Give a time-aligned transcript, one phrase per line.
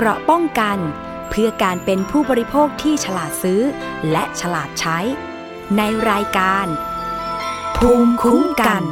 [0.00, 0.78] เกราะป้องกัน
[1.30, 3.60] เพื่อการเป็นผู้บริโภคที่ฉลาดซื้อ
[4.10, 4.98] และฉลาดใช้
[5.76, 6.66] ในรายการ
[7.76, 8.82] ภูมิคุ้มกัน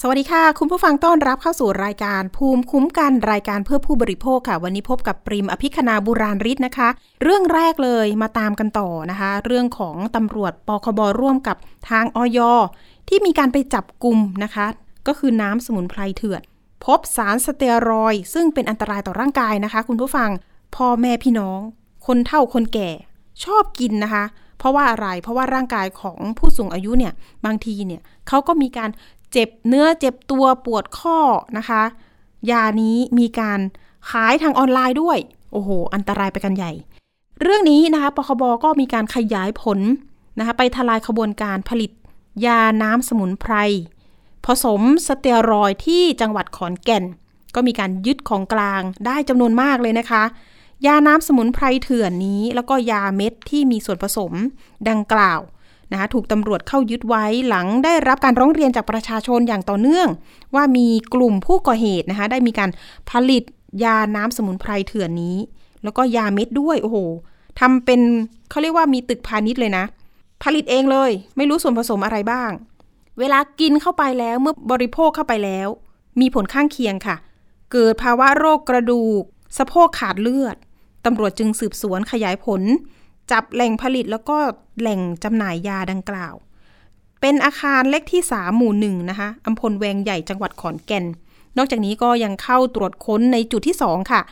[0.00, 6.88] สวัสดีค่ะ คุณผู้ฟังต้อนรับเข้าสู่รายการ ภูมิคุ้มกันรายการเพื่อผู้บริโภคค่ะ วันนี้พบกับปริมอภิคณาบุราริศนะคะ
[7.22, 11.56] เรื่องแรกเลยมาตามกันต่อนะคะ เรื่องของตำรวจปคบร่วมกับ
[11.90, 12.38] ทางอย
[13.08, 14.66] ที่มีการไปจับกลุ่มนะคะ
[15.06, 16.42] ก็คือน้ำสมุนไพรเถื่อน
[16.84, 20.30] พบสารสเตียรอยซึ่งเป็นอันตรายต่อร่างกายนะคะ คุณผู้ฟัง
[20.76, 21.60] พ่อแม่พี่น้อง
[22.06, 22.90] คนเฒ่าคนแก่
[23.44, 24.24] ชอบกินนะคะ
[24.58, 27.12] เพราะว่าอะไรเพราะว่าร่างกายของผู้สูงอายุเนี่ย
[27.44, 28.90] บางทีเนี่ยเขาก็มีการ
[29.32, 31.18] เจ็บเนื้อเจ็บตัวปวดข้อ
[31.58, 31.82] นะคะ
[32.50, 33.60] ยานี้มีการ
[34.10, 35.18] ขายทางออนไลน์ด้วย
[35.52, 36.72] โอ้โห อันตรายไปกันใหญ่
[37.40, 39.78] เรื่องนี้นะคะปคบก็มีการขยายผล
[40.38, 41.90] นะคะไปทลายขบวนการผลิต
[42.46, 43.54] ยาน้ำสมุนไพร
[44.46, 47.04] ผสมสเตียรอยที่จังหวัดขอนแก่น
[47.54, 50.22] ก็มีการยึดของกลางได้จำนวนมากเลยนะคะ
[50.86, 54.32] ยาน้ำสมุนไพรเถื่อนนี้ แล้วก็ยาเม็ดที่มีส่วนผสม
[54.88, 55.40] ดังกล่าว
[55.92, 60.08] นะคะถูกตำรวจเข้ายึดไว้หลังได้รับการร้องเรียนจากประชาชนอย่างต่อเนื่อง
[60.54, 62.70] ว่ามีกลุ่มผู้ก่อเหตุนะคะได้มีการ
[63.10, 63.42] ผลิต
[63.84, 65.36] ยาน้ำสมุนไพรเถื่อนนี้
[65.82, 66.98] แล้วก็ยาเม็ดด้วยโอ้โห
[67.60, 68.00] ทำเป็น
[68.50, 69.84] เขาเรียกว่ามีตึกพาณิชย์เลยนะ
[70.42, 72.50] ผลิตเองเลย ไม่รู้ส่วนผสมอะไรบ้าง
[73.20, 75.68] เวลากินเข้าไปแล้วเมื่อบริโภคเข้าไปแล้ว
[76.20, 77.16] มีผลข้างเคียงค่ะ
[77.72, 79.22] เกิดภาวะโรคกระดูก
[79.58, 80.56] สะโพกขาดเลือด
[81.04, 82.62] ตำรวจจึงสืบสวนขยายผล
[83.30, 84.36] จับแหล่งผลิตแล้วก็
[84.80, 86.34] แหล่งจำหน่ายยาดังกล่าว
[87.20, 91.04] เป็นอาคารเลขที่3หมู่หนึ่งนะคะอำพลแวงใหญ่จังหวัดขอนแก่น
[91.56, 94.22] นอกจากนี้ก็ยังเข้าตรวจค้นในจุดที่ 2 ค่ะ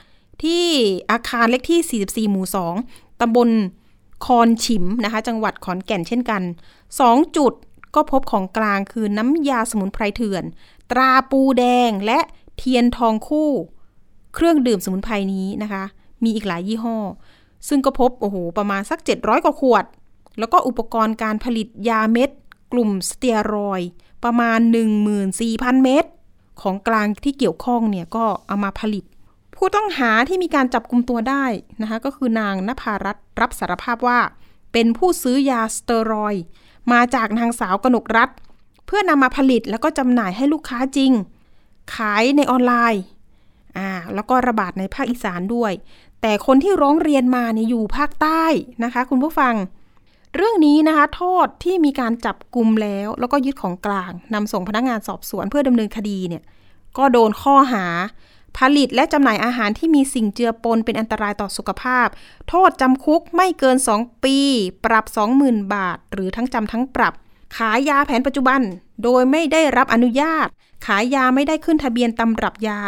[0.42, 0.64] ที่
[1.10, 2.46] อาคารเลขที่ 44 หมู่
[2.82, 3.48] 2ตำบล
[4.26, 6.42] คอนฉิมนะคะ จังหวัดขอนแก่นเช่นกัน
[6.88, 7.52] 2 จุด
[7.94, 10.44] ก็พบของกลางคือน้ำยาสมุนไพรเถื่อน
[10.90, 12.18] ตราปูแดงและ
[12.56, 13.50] เทียนทองคู่
[14.34, 15.84] เครื่องดื่มสมุนไพรนี้นะคะ
[16.24, 16.98] มีอีกหลายยี่ห้อ
[17.68, 19.84] ซึ่งก็พบโอ้โหประมาณสัก 700 กว่าขวด
[20.38, 22.30] แล้วก็อุปกรณ์การผลิตยาเม็ด
[22.72, 23.80] กลุ่มสเตียรอย
[24.24, 24.58] ประมาณ
[25.22, 26.04] 14,000 เม็ด
[26.62, 29.04] ของกลางที่เกี่ยวข้องเนี่ยก็เอามาผลิต
[29.56, 31.44] ผู้ต้องหาที่มีการจับกลุ่มตัวได้
[31.80, 34.20] นะคะก็คือนางนภารัตน์รับสารภาพว่า
[34.72, 36.34] เป็นผู้ซื้อยาสเตียรอย
[36.92, 38.30] มาจากนางสาวกนกรัฐ
[38.86, 41.12] เพื่อนำมาผลิตแล้วก็จำหน่ายให้ลูกค้าจริง
[41.94, 43.02] ขายในออนไลน์
[43.76, 45.72] อ่าแล้วก็ระบาดในภาคอีสานด้วย
[46.20, 48.44] แต่คนที่ร้องเรียนมาเนี่ยอยู่ภาคใต้
[48.84, 49.54] นะคะ คุณผู้ฟัง
[50.36, 56.42] เรื่องนี้นะคะ โทษที่มีการจับกลุ่มแล้ว แล้วก็ยึดของกลางนำส่งพนักงานสอบสวนเพื่อดำเนินคดีเนี่ย
[56.98, 57.84] ก็โดนข้อหา
[58.56, 62.08] ผลิตและจำหน่ายอาหารที่มีสิ่งเจือปนเป็นอันตรายต่อสุขภาพ
[62.48, 64.38] โทษจำคุกไม่เกิน 2 ปี
[64.84, 65.04] ปรับ
[65.38, 67.14] 20,000 บาท หรือทั้งจำทั้งปรับ
[67.56, 68.60] ขายยาแผนปัจจุบัน
[69.04, 70.46] โดยไม่ได้รับอนุญาต
[70.86, 72.80] ขายยาไม่ได้ขึ้นทะเบียนตำรับยา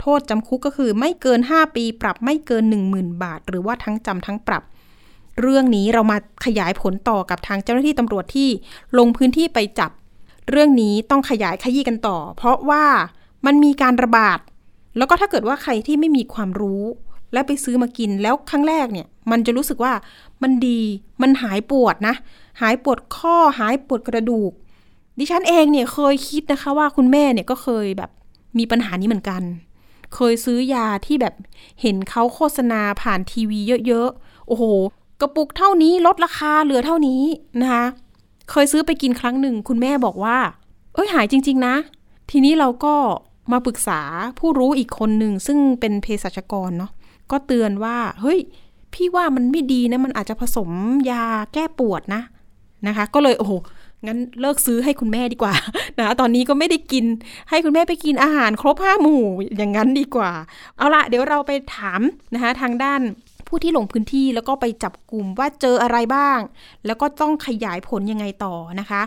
[0.00, 2.64] โทษจำคุกก็คือไม่เกิน 5 ปี ปรับไม่เกิน
[2.94, 4.62] 10,000 บาท หรือว่าทั้งจำทั้งปรับ
[5.40, 8.48] เรื่องนี้เรามาขยายผลต่อกับทางเจ้าหน้าที่ตำรวจที่
[8.98, 9.90] ลงพื้นที่ไปจับ
[10.50, 12.84] เรื่องนี้ต้องขยายขยี้กันต่อ เพราะว่า
[13.46, 14.38] มันมีการระบาด
[14.98, 16.82] แล้วก็ถ้าเกิดว่าใครที่ไม่มีความรู้
[17.32, 19.92] แล้วไปซื้อมากินแล้วครั้งแรกเนี่ย มันจะรู้สึกว่า
[20.42, 20.80] มันดี
[21.22, 22.14] มันหายปวดนะ
[22.60, 24.52] หายปวดข้อหายปวดกระดูก
[25.18, 28.10] ดิฉันเองเนี่ยเคยคิดนะคะว่าคุณแม่เนี่ยก็เคยแบบ
[28.58, 29.42] มีปัญหานี้เหมือนกัน
[30.14, 31.34] เคยซื้อยาที่แบบ
[31.82, 34.64] เห็นเขาโฆษณาผ่านทีวีเยอะๆโอ้โห
[35.20, 37.22] กระปุกเท่านี้ลดราคาเหลือเท่านี้
[37.60, 37.84] นะคะ
[38.50, 40.38] เคยซื้อไปกินครั้งหนึ่ง คุณแม่บอกว่า
[40.94, 41.74] เอ้ยหายจริง ๆ นะ
[42.30, 42.94] ทีนี้เราก็
[43.52, 44.00] มาปรึกษา
[44.38, 46.90] ผู้รู้อีกคนหนึ่งซึ่งเป็นเภสัชกรเนาะ
[47.30, 48.38] ก็เตือนว่า เฮ้ย
[48.94, 50.70] พี่ว่ามันไม่ดีนะ มันอาจจะผสม
[51.10, 52.22] ยาแก้ปวดนะ
[52.86, 53.52] นะคะ ก็เลยโอ้โห
[54.06, 55.54] งั้นเลิกซื้อให้คุณแม่ดีกว่า
[55.98, 57.04] นะตอนนี้ก็ไม่ได้กิน
[57.50, 59.24] ให้คุณแม่ไปกินอาหารครบห้าหมู่
[59.56, 60.32] อย่างนั้นดีกว่า
[60.76, 62.00] เอาละเดี๋ยวเราไปถาม
[62.34, 63.00] นะคะทางด้าน
[63.48, 66.38] ผู้ที่ลงพื้นที่แล้วก็ไปจับกลุ่มว่าเจออะไรบ้าง
[66.86, 69.02] แล้วก็ต้องขยายผลยังไงต่อนะคะ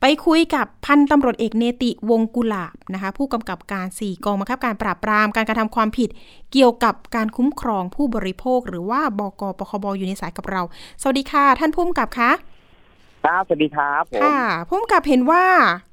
[0.00, 6.08] ไปคุยกับพันตำรวจเอกเนติวงกุลาบนะคะ ผู้กำกับการ 4 กองบังคับการปราบปรามการกระทำความผิด
[6.52, 10.62] เกี่ยวกับการคุ้มครองผู้บริโภค หรือว่าบกปคบอยู่ในสายกับเรา
[11.00, 12.30] สวัสดีค่ะ ท่านผู้กำกับคะ
[13.24, 15.44] ครับสวัสดีครับผมค่ะผู้กำกับเห็นว่า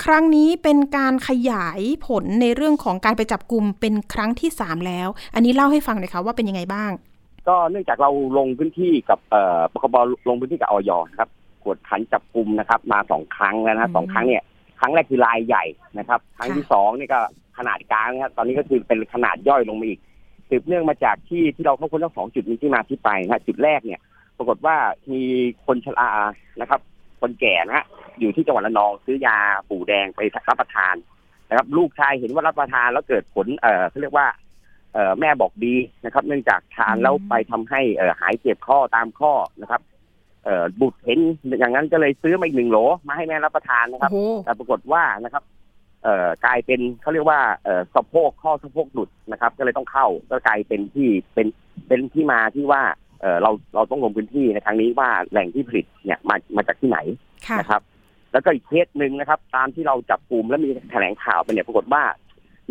[0.06, 6.92] ครั้งนี้เป็นการขยายผลในเรื่องของการไปจับกลุ่มเป็นครั้งที่3แล้ว อันนี้เล่าให้ฟังหน่อยค่ะว่าเป็นยังไงบ้าง
[7.47, 9.95] ก็เนื่องจากเราลงพื้นที่กับเอ่อปคบ
[10.30, 11.30] ลงพื้นที่กับออยนะครับ
[11.63, 14.44] กวดขันจับกลุ่มนะครับ มาสองครั้งแล้วนะฮะอืมสองครั้งเนี่ย
[14.80, 15.66] ครั้งแรกคือรายใหญ่
[15.98, 17.19] นะครับ ครั้งค่ะที่สองนี่ก็
[17.58, 20.00] ขนาดกลางนะครับตอนนี้ก็คือเป็นขนาดย่อยลงมาอีก
[20.50, 24.00] สืบเนื่องมาจากที่ที่เราเข้าค้นทั้งสองจุดมีที่มาที่ไปนะฮะจุดแรกเนี่ย
[24.38, 24.75] ปรากฏว่า
[25.12, 25.24] มี
[25.66, 26.10] คนชรา
[26.62, 26.80] นะครับ
[27.22, 27.86] คนแก่นะฮะ
[28.19, 29.38] อยู่ที่จังหวัดระนองซื้อยา
[29.69, 30.19] ปู่แดงไป
[30.50, 30.96] รับประทาน
[31.50, 34.28] นะครับ ลูกชายเห็นว่ารับประทานแล้วเกิดผลเอ่อเขาเรียกว่า
[34.94, 35.75] เอ่อแม่บอกดี
[36.06, 39.81] นะครับ เนื่องจากทานแล้วไปทำให้เอ่อหายเจ็บข้อตามข้อนะครับ
[40.46, 41.20] เอ่อบุตรเห็น
[41.60, 42.78] อย่างนั้นก็เลยซื้อมาอีกหนึ่งโหล
[43.08, 45.44] มาให้แม่รับประทานนะครับโอ้โหแต่ปรากฏว่านะครับ
[46.04, 51.48] เอ่อกลายเป็นเขาเรียกว่าเอ่อสะโพกข้อสะโพกหลุดนะครับ ก็เลยต้องเข้าก็กลายเป็นที่เป็น
[51.88, 52.82] เป็นที่มาที่ว่า
[53.22, 57.00] เอ่อเราเราต้องลงพื้นที่ในครั้งนี้ว่าแหล่งที่ผลิตเนี่ยมามาจากที่ไหน
[57.48, 57.82] ค่ะนะครับ
[58.32, 62.04] แล้วก็อีกเคสหนึ่งนะครับ ตามที่เราจับกลุ่มและมีแถลงข่าวไปเนี่ยปรากฏว่า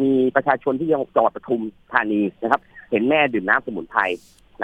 [0.03, 1.63] มีประชาชนที่จังหวัดปทุม
[1.93, 4.01] ธานีนะครับ เห็นแม่ดื่มน้ำสมุนไพร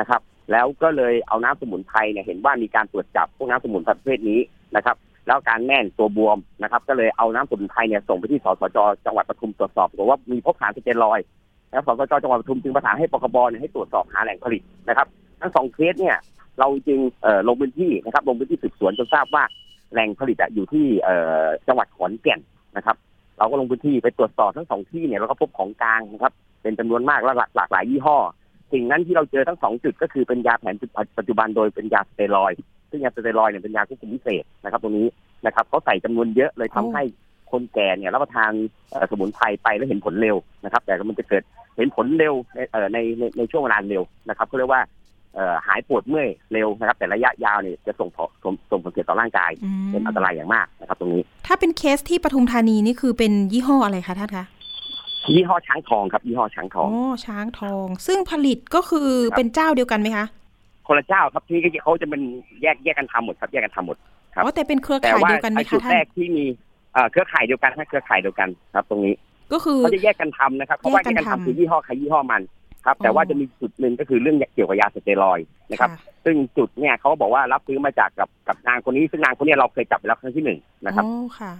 [0.00, 0.20] นะครับ
[0.50, 4.40] แล้วก็เลยเอาน้ำสมุนไพรเนี่ยเห็นว่ามีการตรวจจับพวกน้ำสมุนไพรประเภทนี้
[4.76, 4.96] นะครับ
[5.26, 11.20] แล้วการแม่นตัวบวมนะครับ ก็เลยเอาน้ำสมุนไพรเนี่ยส่งไปที่สสจจังหวัดปทุมตรวจสอบปรากว่ามีพบสารสเตียรอย
[11.70, 15.06] แล้วสสจจังหวัดปทุมจึงประสานให้ปคบเนี่ยให้ตรวจสอบหาแหล่งผลิตนะครับ
[15.40, 16.16] ทั้งสองเคสเนี่ย
[16.60, 17.00] เราจึง
[17.48, 19.44] ลงพื้นที่นะครับ ลงพื้นที่สืบสวนจนทราบว่า
[19.92, 20.86] แหล่งผลิตอะอยู่ที่
[21.68, 22.40] จังหวัดขอนแก่น
[22.76, 22.96] นะครับ
[23.38, 26.32] เราก็ลงพื้นที่ไปตรวจสอบทั้งสองที่เนี่ยเราก็พบของกลางนะครับ
[26.62, 28.18] เป็นจำนวนมากและหลากหลากหลายยี่ห้อ
[28.72, 30.74] สิ่งนั้นที่เราเจอทั้งสองจุดก็คือเป็นยาแผน
[31.18, 32.60] ปัจจุบันโดยเป็นยาสเตียรอยด์
[32.90, 35.06] ซึ่งยาสเตียรอยด์เนี่ยเป็นยาควบคุมพิเศษนะครับตรงนี้
[35.46, 37.02] นะครับเขาใส่จำนวนเยอะเลยทำให้
[37.50, 38.52] คนแก่เนี่ยรับประทาน
[38.90, 41.42] เอ่อสมุนไพรไปแล้วเห็นผลเร็วนะครับ แต่มันจะเกิด
[41.76, 44.82] เห็นผลเร็วในเอ่อในในในช่วงเวลาเร็วนะครับเขาเรียกว่า
[45.34, 54.44] เอ่อหายปวดเมื่อยเร็วนะครับ แต่ระยะยาวเนี่ยจะส่งผลส่งส่งผลเสียต่อร่างกายอืมเป็นอันตรายอย่างมากนะครับ ตรงนี้ ถ้าเป็นเคสที่ปทุมธานีนี่คือเป็นยี่ห้ออะไรคะท่านคะ
[55.34, 56.90] ยี่ห้อช้างทองครับยี่ห้อช้างทอ๋ออง
[57.26, 60.26] ช้างทอง ซึ่งผลิตก็คือครับเป็นเจ้าเดียวกันไหมคะ
[60.86, 62.22] คนละเจ้าครับที่เขาจะเป็น
[62.62, 63.96] แยกแยกกันทำหมดครับแยกกันทำหมด
[64.34, 66.44] ครับอ๋อแต่เป็นเครือแต่ข่ายว่าเดียวกันไหมไอ้จุคะดท่าแรนกที่มี
[66.92, 69.14] เอ่อเครือข่ายเดียวกันนะเครือข่ายเดียวกันครับ ตรงนี้
[69.52, 72.42] ก็คือเขาจะแยกกันทำนะครับเพราะว่าแยแยกกกักันนทำทำคือยี่ห้อใครยี่ห้อมัน
[72.84, 75.90] ครับ แต่อ๋อว่าจะมีจุดหนึ่งก็คือเรื่องเกี่ยวกับยาสเตียรอยด์นะครับ
[76.24, 81.52] ซึ่งจุดเนี่ยเขาบอกว่ารับซื้อมาจากกับกับนางคนนี้ซึ่งนางคนเนี้เราเคยจับไปแล้วครั้งที่หนึ่งนะครับอ๋อค่ะ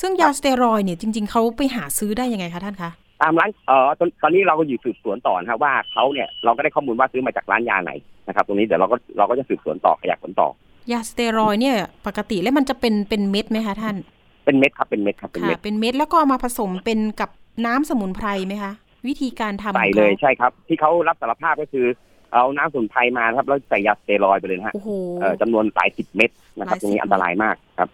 [0.00, 2.90] ซึ่งยาสเตียรอยด์เนี่ยจริง ๆเขาไปหาซื้อได้ยังไงคะท่านคะ
[3.22, 7.92] ตามร้านเอ่อตอนตอนนี้เราก็อยู่สืบสวนต่อนะครับว่าเขาเนี่ยเราก็ได้ข้อมูลว่าซื้อมาจากร้านยาไหน
[8.26, 10.48] นะครับตรงนี้เดี๋ยวเราก็เราก็จะสืบสวนต่อขยายผลต่อ
[10.92, 11.76] ยาสเตียรอยด์เนี่ย
[12.06, 13.96] ปกติแล้วมันจะเป็นเป็นเม็ดไหมคะท่าน
[14.44, 17.30] เป็นเม็ดครับเป็นเม็ดครับเป็นค่ะเม็ดเป็นเม็ดแล้วก็เอามาผสมเป็นกับ
[17.66, 18.72] น้ำสมุนไพรไหมคะ
[19.08, 21.86] วิธีการทำใส่ของเลยขาใช่ครับ ที่เขารับสารภาพก็คือ
[22.32, 24.90] เอาน้ำสมุนไพรมานะครับแล้วใส่ยาสเตียรอยด์ไปเลยนะฮะโอ้โห
[25.20, 27.88] เอ่อจำนวนหลายสิบเม็ดนะครับหลายตรงนี้สิบอันตรายมากครับ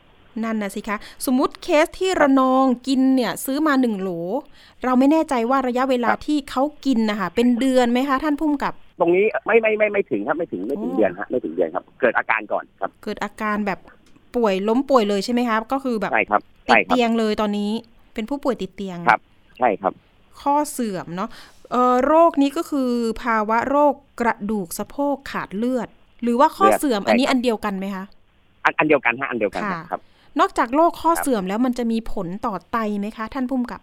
[0.45, 0.97] นั่นนะสิคะ
[1.27, 4.11] สมมุติเคสที่ระนองกินเนี่ยซื้อมาหนึ่งโหล
[4.85, 13.79] เราไม่แน่ใจว่าระยะเวลาครับที่เขากินนะคะเป็นเดือนไหมคะ ท่านพุ่มกับตรงนี้ไม่ไม่ไม่ไม่ถึงครับไม่ถึงไม่ถึงโอ้เดือนฮะไม่ถึงเดือนครับ เกิดอาการก่อนครับ เกิดอาการแบบ
[14.37, 17.71] ป่วยล้มป่วยเลยใช่ไหมคะก็คือแบบใช่ครับติใช่ดครับเตียงเลยตอนนี้
[18.15, 19.21] เป็นผู้ป่วยติดเตียงครับ
[19.59, 19.93] ใช่ครับ
[20.41, 21.29] ข้อเสื่อมเนาะ
[21.71, 22.91] เอ่อโรคนี้ก็คือ
[23.23, 25.89] ภาวะโรคกระดูกสะโพกขาดเลือด
[26.23, 28.05] หรือว่าข้อเลือดเสื่อมใช่อันนี้ครับอันเดียวกันไหมคะ
[28.65, 30.01] อันอันเดียวกันฮะอันเดียวกันค่ะครับ
[30.41, 33.81] นอกจากโรคข้อครับเสื่อมแล้วมันจะมีผลต่อไตไหมคะ ท่านพุ่มกับ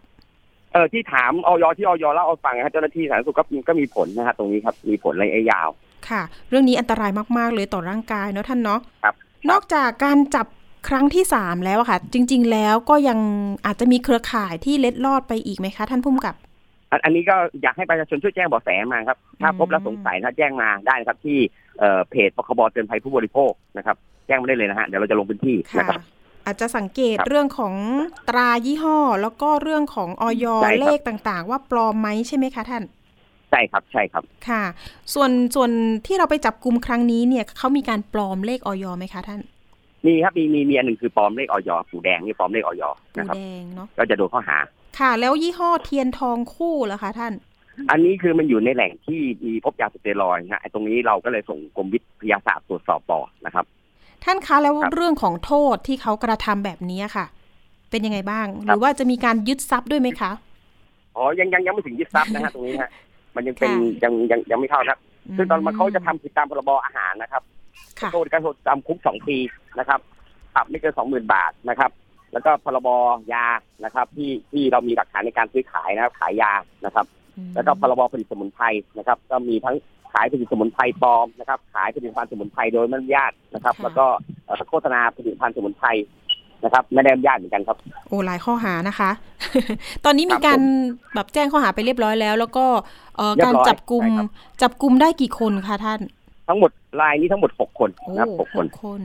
[0.73, 5.69] เออที่ถามออยที่ออยเล่าเอาฟังนะครับเจ้าหน้าที่สาธารณสุขก็มีก็มีผลนะฮะตรงนี้ครับ มีผลระยะยาว
[6.09, 9.15] ค่ะ เรื่องนี้อันตรายมาก ๆ เลยต่อร่างกายเนาะท่านเนาะครับ
[9.49, 10.47] นอกจากการจับ
[10.89, 13.19] ครั้งที่สามแล้วอะค่ะ จริง ๆ แล้วก็ยัง
[13.65, 16.35] อาจจะมีเครือข่ายที่เล็ดลอดไปอีกไหมคะ ท่านพุ่มกับ
[16.91, 21.37] อันอันนี้ก็อยากให้ประชาชนช่วยแจ้งเบาะแสมาครับ ถ้าอืมพบและสงสัยนะแจ้งมาได้นะครับ ที่
[21.79, 23.97] เอ่อเพจปคบเตือนภัยผู้บริโภคนะครับ
[24.27, 26.01] แจ้งมาได้เลยนะฮะเดี๋ยวเราจะลงพื้นที่นะค่ะครับ
[26.47, 27.73] อาจจะสังเกตครับเรื่องของ
[28.29, 32.83] ตรายี่ห้อ แล้วก็เรื่องของออยใช่ครับเลขต่างๆ ว่าปลอมไหมใช่ไหมคะท่าน
[33.51, 34.63] ใช่ครับใช่ครับค่ะ
[35.13, 35.71] ส่วนส่วน
[36.05, 39.41] ที่เราไปจับกลุ่มครั้งนี้เนี่ยเขามีการปลอมเลขออยไหมคะท่าน
[40.05, 44.57] มีครับมีมีมีอันหนึ่งคือปลอมเลขออยผูแดงนี่ปลอมเลขออยปูนะครับแดงเนาะก็จะโดนข้อหา
[44.99, 47.33] ค่ะ แล้วยี่ห้อเทียนทองคู่เหรอคะท่าน
[47.91, 53.65] อันนี้คือมันอยู่ในแหล่งที่มีพบยาสเตียรอยด์นะฮะไอ้ตรงนี้เราก็เลยส่งกรมวิทยาศาสตร์ตรวจสอบต่อนะครับ
[54.23, 57.25] ท่านคะแล้วครับเรื่องของโทษที่เขากระทำแบบนี้ค่ะ
[57.89, 60.31] เป็นยังไงบ้างหครัรืบอว่าจะมีการยึดทรัพย์ด้วยไหมคะ
[61.15, 62.89] อ๋อยังยังยังไม่ถึงยึดทรัพย์นะฮะตรงนี้ฮะ
[63.35, 64.97] มันยังเป็นค่ะยังยังยังไม่เข้านะ
[65.37, 67.43] ซึ่งตอนมันเขาจะทำผิดตามพรบอาหารนะครับ
[67.99, 69.37] ค่ะโทษการโทษจำคุกสองปี
[69.79, 69.99] นะครับ
[70.55, 71.91] ปรับไม่เกินสองหมื่นบาทนะครับ
[72.33, 72.89] แล้วก็พรบ
[73.33, 73.45] ยา
[73.83, 76.51] นะครับ ที่ที่เรามีหลักฐานในการซื้อขายนะครับ ขายยา
[76.85, 77.05] นะครับ
[77.55, 78.65] แล้วก็พรบผลิตสมุนไพร
[78.97, 84.05] นะครับ ก็มีทั้งขายผลิตสมุนไพรปลอมนะครับ ขายผลิตภัณฑ์สมุนไพรโดยไม่อนุญาตนะครับค่ะแล้วก็
[84.45, 85.87] เอ่อโฆษณาผลิตภัณฑ์สมุนไพร
[86.63, 89.11] นะครับ ไม่ได้อนุญาตเหมือนกันครับ โอ้หลายข้อหานะคะ
[90.05, 90.59] ตอนนี้ครัมีบการ
[91.15, 92.65] แบบแจ้งข้อหาไปเรียบร้อยแล้ว แล้วก็
[93.17, 94.27] เอ่อเรียการบร้อยจับกลุ่มใช่ครับ
[94.61, 95.99] จับกลุ่มได้กี่คนคะท่าน
[96.47, 96.71] ทั้งหมด
[97.01, 99.01] รายนี้ทั้งหมดหกคนโอ้นะครับหกคนหกคน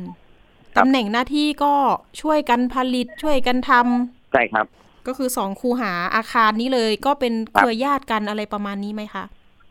[0.75, 1.75] ครับตำแหน่งหน้าที่ก็
[2.23, 4.67] ช่วยกันผลิตช่วยกันทำใช่ครับ
[5.07, 9.25] ก็คือสองคูหาอาคารนี้เลย ก็เป็นคเครับรือญาติกันอะไรประมาณนี้ไหมคะ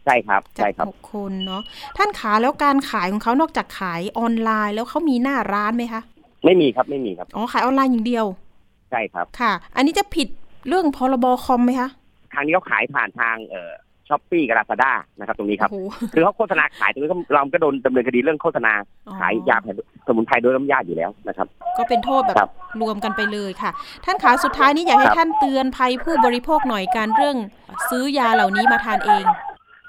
[0.05, 1.61] ใช่ครับจากใช่ครับหกคนเนาะ
[1.97, 6.01] ท่านขาแล้วการขายของเขานอกจากขายออนไลน์แล้วเขามีหน้าร้านไหมคะ
[6.45, 8.25] ไม่มีครับไม่มีครับอ๋อขายออนไลน์อย่างเดียว
[8.91, 10.27] ใช่ครับค่ะ อันนี้จะผิด
[10.67, 11.89] เรื่องพรบคอมไหมคะ
[12.33, 13.71] ทางนี้เขาขายผ่านทางเอ่อ
[14.09, 18.73] ช้อปปี้กับลาซาด้านะครับ ตรงนี้ครับโอ้โหคือเขาโฆษณาขายตรงนี้ก็เราก็โดนดำเนินคดีเรื่องโฆษณา
[19.07, 19.75] อ๋อขายยาแผน
[20.07, 22.49] สมุนไพรโดยน้ำยาอยู่แล้วนะครับ ก็เป็นโทษแบบครับ
[22.81, 23.71] รวมกันไปเลยค่ะ
[24.05, 27.37] ท่านขาสุดท้ายนี้อยากให้ครับท่านเตือนภัยผู้บริโภคหน่อยการเรื่อง
[27.89, 29.25] ซื้อยาเหล่านี้มาทานเอง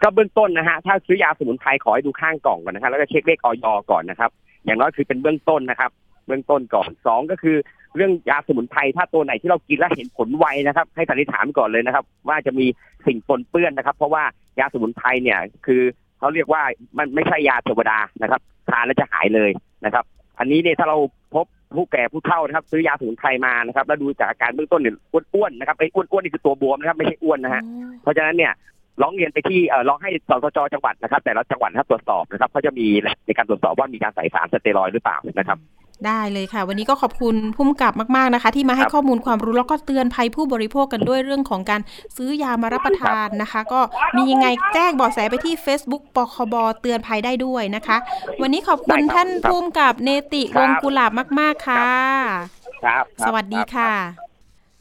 [0.03, 4.31] ก็เบื้องต้นนะฮะถ้าซื้อยาสมุนไพรขอให้ดูข้างกล่องก่อนนะครับแล้วก็เช็คเลขออยก่อนนะครับ
[4.65, 5.91] อย่างน้อยคือเป็นเบื้องต้นนะครับ
[6.27, 7.57] เบื้องต้นก่อนสองก็คือ
[7.97, 12.67] เรื่องยาสมุนไพรถ้าตัวไหนที่เรากินแล้วเห็นผลไวนะครับ ให้สันนิษฐานก่อนเลยนะครับ ว่าจะมี
[13.07, 14.25] สิ่งปนเปื้อนนะครับ เพราะว่า
[14.61, 15.83] ยาสมุนไพรเนี่ยคือ
[16.19, 16.63] เขาเรียกว่า
[16.99, 18.41] มันไม่ใช่ยาเทวดานะครับ
[18.71, 19.51] ทานแล้วจะหายเลย
[19.85, 20.05] นะครับ
[20.39, 20.97] อันนี้เนี่ยถ้าเรา
[21.35, 24.95] พบผู้แก่ผู้เฒ่านะครับ ซื้อยาสมุนไพรมานะครับ แล้วดูจากอาการเบื้องต้นเนี่ย
[25.35, 27.63] อ้วนๆนะครับไอ้อ้วนๆนี่คือตัวบวมนะครับ ไม่ใช่อ้วนนะฮะ
[28.03, 28.53] เพราะฉะนั้นเนี่ย
[29.01, 32.87] ร้องเรียนไปที่เอ่อร้องให้สสจจังหวัดนะครับ แต่ละจังหวัดนะครับตรวจสอบนะครับเขาจะมี
[33.27, 35.61] ในการตรวจสอบว่ามีการใส่สารสเตียรอยด์หรือเปล่านะครับ
[36.07, 41.81] ได้เลยค่ะ วันนี้ก็ขอบคุณพุ่มกับมาก ๆนะคะ ที่มาให้ครับข้อมูลความรู้แล้วก็เตือนภัยผู้บริโภคกันด้วยเรื่องของการ
[42.17, 43.81] ซื้อยามารับประทานนะคะ ก็
[44.17, 47.97] มียังไงแจ้งเบาะแสไปที่ Facebook ปคบเตือนภัยได้ด้วยนะคะ
[48.43, 51.87] วันนี้ขอบคุณได้ครับท่านครับพุ่มกับเนติครัวบงกุหลาบมาก ๆค่ะ
[52.85, 53.93] ครับสวัสดีค่ะ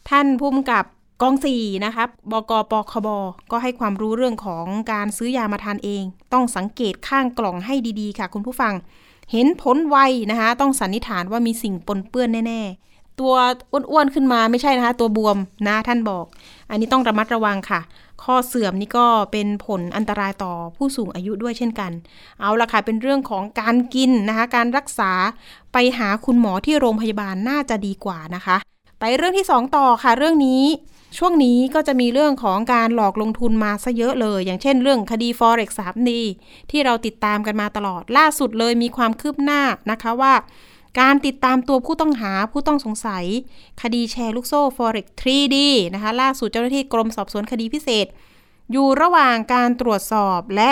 [0.10, 0.86] ท่านพุ่มกับ
[1.22, 3.08] กองสี่นะคะบกปคบ
[3.52, 8.74] ก็ให้ความรู้เรื่องของการซื้อยามาทานเอง ต้องสังเกตข้างกล่องให้ดีๆ ค่ะ คุณผู้ฟัง
[9.32, 9.98] เห็นผลไว
[10.32, 13.34] นะคะ ต้องสันนิษฐานว่ามีสิ่งปนเปื้อนแน่ๆ ตัว
[13.72, 15.38] อ้วนๆขึ้นมาไม่ใช่นะคะ ตัวบวม
[15.68, 16.26] นะท่านบอก
[16.70, 17.82] อันนี้ต้องระมัดระวังค่ะ
[18.24, 21.92] ข้อเสื่อมนี่ก็เป็นผลอันตรายต่อผู้สูงอายุด้วยเช่นกัน
[22.42, 25.12] เอาละค่ะเป็นเรื่องของการกินนะคะ การรักษา
[25.74, 28.58] ไปหาคุณหมอที่โรงพยาบาลน่าจะดีกว่านะคะ
[29.00, 30.64] ไปเรื่องที่ 2 ต่อค่ะเรื่องนี้
[31.18, 36.12] ช่วงนี้ก็จะมีเรื่องของการหลอกลงทุนมาซะเยอะเลย อย่างเช่นเรื่องคดี forex 3D
[36.72, 40.34] ที่เราติดตามกันมาตลอดล่าสุดเลยมีความคืบหน้านะคะว่า
[41.00, 43.26] การติดตามตัวผู้ต้องหาผู้ต้องสงสัย
[43.82, 45.58] คดีแชร์ลูกโซ่ forex 3D
[45.94, 48.08] นะคะล่าสุดเจ้าหน้าที่กรมสอบสวนคดีพิเศษ
[48.72, 50.70] อยู่ระหว่างการตรวจสอบและ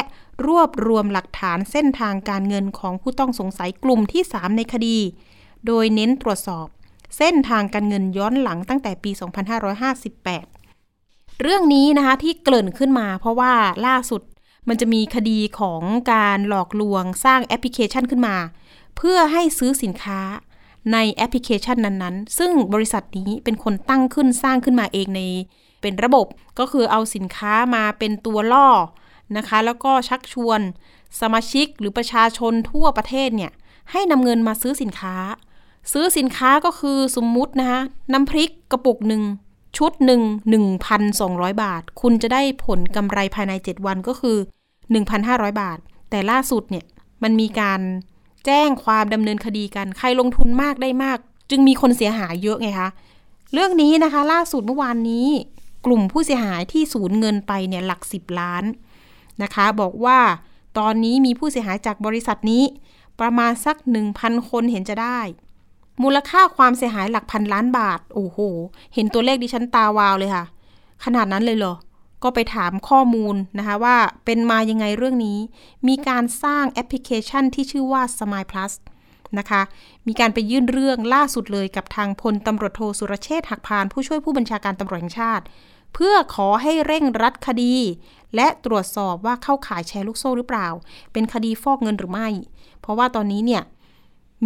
[0.47, 4.97] รวบรวมหลักฐานเส้นทางการเงินของผู้ต้องสงสัยกลุ่มที่ 3 ในคดี
[5.67, 6.67] โดยเน้นตรวจสอบ
[7.17, 9.11] เส้นทางการเงินย้อนหลังตั้งแต่ปี
[10.45, 13.53] 2558 เรื่องนี้นะคะที่เกริ่นขึ้นมา เพราะว่า
[13.87, 14.21] ล่าสุด
[14.67, 15.81] มันจะมีคดีของ
[16.13, 18.35] การหลอกลวงสร้างแอปพลิเคชันขึ้นมา
[18.97, 20.21] เพื่อให้ซื้อสินค้า
[20.93, 25.21] ในแอปพลิเคชันนั้นๆ ซึ่งบริษัทนี้เป็นคนตั้งขึ้นสร้างขึ้นมาเองใน
[25.81, 26.25] เป็นระบบ
[26.59, 28.69] ก็คือเอาสินค้ามาเป็นตัวล่อ
[29.37, 30.59] นะคะ แล้วก็ชักชวน
[31.21, 33.51] สมาชิกหรือประชาชนทั่วประเทศเนี่ย
[33.91, 35.15] ให้นำเงินมาซื้อสินค้า
[35.91, 37.81] ซื้อสินค้าก็คือสมมุตินะคะ
[38.13, 39.23] น้ำพริกกระปุกหนึ่ง
[39.77, 40.21] ชุดหนึ่ง
[40.91, 44.37] 1,200 บาท คุณจะได้ผลกำไรภายใน 7 วันก็คือ
[44.99, 45.77] 1,500 บาท
[46.09, 46.85] แต่ล่าสุดเนี่ย
[47.23, 47.81] มันมีการ
[48.45, 51.17] แจ้งความดำเนินคดีกัน ใครลงทุนมากได้มาก
[51.49, 52.89] จึงมีคนเสียหายเยอะไงคะ
[53.53, 55.27] เรื่องนี้นะคะ ล่าสุดเมื่อวานนี้
[55.85, 58.63] กลุ่มผู้เสียหายที่สูญเงินไปเนี่ยหลัก 10 ล้าน
[59.43, 60.19] นะคะ บอกว่า
[60.77, 62.63] ตอนนี้มีผู้เสียหายจากบริษัทนี้
[63.19, 63.75] ประมาณสัก
[64.13, 65.19] 1,000 คนเห็นจะได้
[66.03, 68.37] มูลค่าความเสียหายหลักพันล้านบาท โอ้โห
[68.93, 70.45] เห็นตัวเลขดิฉันตาวาวเลยค่ะ
[71.03, 71.75] ขนาดนั้นเลยเหรอ
[72.23, 75.39] ก็ไปถามข้อมูลนะคะว่าเป็นมายังไงเรื่องนี้
[75.87, 78.73] มีการสร้างแอปพลิเคชันที่ชื่อว่า Smile Plus
[79.37, 79.61] นะคะ
[80.07, 85.43] มีการไปยื่นเรื่องล่าสุดเลยกับทางพลตำรวจโทสุรเชษฐ์หักพาน ผู้ช่วยผู้บัญชาการตำรวจแห่งชาติ
[85.93, 87.75] เพื่อขอให้เร่งรัดคดี
[88.35, 90.67] และตรวจสอบว่าเข้าข่ายแชร์ลูกโซ่หรือเปล่า
[91.13, 92.29] เป็นคดีฟอกเงินหรือไม่
[92.81, 93.63] เพราะว่าตอนนี้เนี่ย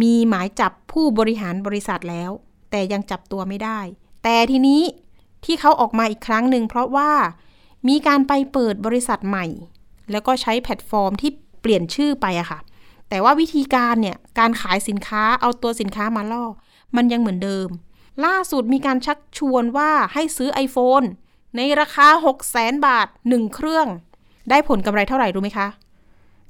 [0.02, 2.30] มีหมายจับผู้บริหารบริษัทแล้ว
[2.70, 3.80] แต่ยังจับตัวไม่ได้
[4.22, 4.82] แต่ทีนี้
[5.44, 7.12] ที่เขาออกมาอีกครั้งหนึ่งเพราะว่า
[7.88, 9.46] มีการไปเปิดบริษัทใหม่
[10.10, 12.60] แล้วก็ใช้แพลตฟอร์มที่เปลี่ยนชื่อไปอะค่ะ
[13.08, 16.44] แต่ว่าวิธีการเนี่ยการขายสินค้าเอาตัวสินค้ามาล่อ
[16.96, 17.68] มันยังเหมือนเดิม
[18.24, 21.06] ล่าสุดมีการชักชวนว่าให้ซื้อ iPhone
[21.56, 23.86] ในราคา 6 0แสนบาท 1 เครื่อง
[24.50, 25.68] ได้ผลกำไรเท่าไหร่รู้ไหมคะ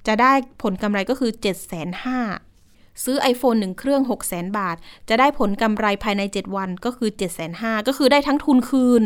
[0.06, 0.32] จะได้
[0.62, 2.53] ผลกำไรก็คือ 7 5 0 0 0
[3.02, 4.76] ซื้อ iPhone 1 เครื่อง 6 0 0 0 0 บาท
[5.08, 9.02] จะได้ผลกำไรภายใน 7 วันก็คือ 7 5 0 0 0ก็คือได้ทั้งทุนคืน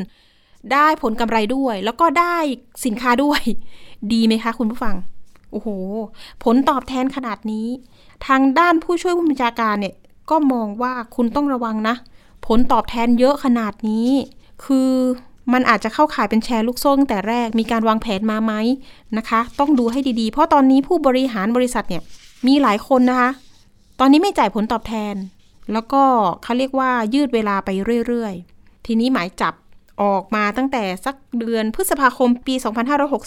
[0.73, 2.37] ได้ผลกำไรด้วย แล้วก็ได้
[2.85, 3.40] สินค้าด้วย
[4.12, 4.97] ดีไหมคะคุณผู้ฟัง
[5.52, 5.68] โอ้โห
[6.45, 7.66] ผลตอบแทนขนาดนี้
[8.26, 9.95] ทางด้านผู้ช่วยผู้บัญชาการเนี่ย
[10.30, 11.95] ก็มองว่าคุณต้องระวังนะ
[12.47, 14.09] ผลตอบแทนเยอะขนาดนี้
[14.64, 14.90] คือ
[15.52, 18.52] มันอาจจะเข้าข่ายเป็นแชร์ลูกโซ่ตั้งแต่แรก มีการวางแผนมาไหม
[19.16, 22.02] นะคะ ต้องดูให้ดีๆ เพราะตอนนี้ผู้บริหารบริษัทเนี่ย
[22.47, 23.30] มีหลายคนนะคะ
[23.99, 25.14] ตอนนี้ไม่จ่ายผลตอบแทน
[25.73, 26.02] แล้วก็
[26.43, 27.71] เขาเรียกว่ายืดเวลาไป
[28.07, 29.55] เรื่อยๆ ทีนี้หมายจับ
[30.02, 32.55] ออกมาตั้งแต่สักเดือนพฤษภาคมปี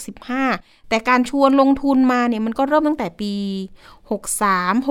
[0.08, 3.34] 2565 แต่การชวนลงทุนมาเนี่ยมันก็เริ่มตั้งแต่ปี
[4.10, 4.86] 63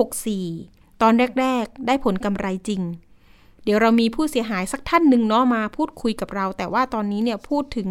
[0.48, 2.82] 64 ตอนแรก ๆ ได้ผลกำไรจริง
[3.64, 7.88] เดี๋ยวเรามีผู้เสียหายสักท่านหนึ่งเนาะมาพูดคุยกับเรา แต่ว่าตอนนี้เนี่ยพูดถึง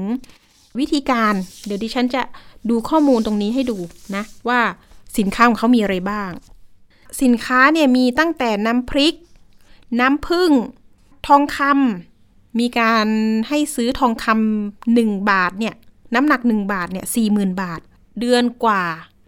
[0.79, 1.33] วิธีการ
[1.65, 2.21] เดี๋ยวดิฉันจะ
[2.69, 3.77] ดูข้อมูลตรงนี้ให้ดู
[4.15, 4.60] นะว่า
[5.17, 6.31] สินค้าของเขามีอะไรบ้าง
[7.22, 9.15] สินค้าเนี่ยมีตั้งแต่น้ำพริก
[10.00, 10.51] น้ำผึ้ง
[11.27, 13.08] ทองคำมีการ
[13.48, 15.75] ให้ซื้อทองคำหนึ่งบาทเนี่ย
[16.15, 17.82] น้ำหนักหนึ่งบาทเนี่ยสี่หมื่นบาท
[18.20, 18.84] เดือนกว่า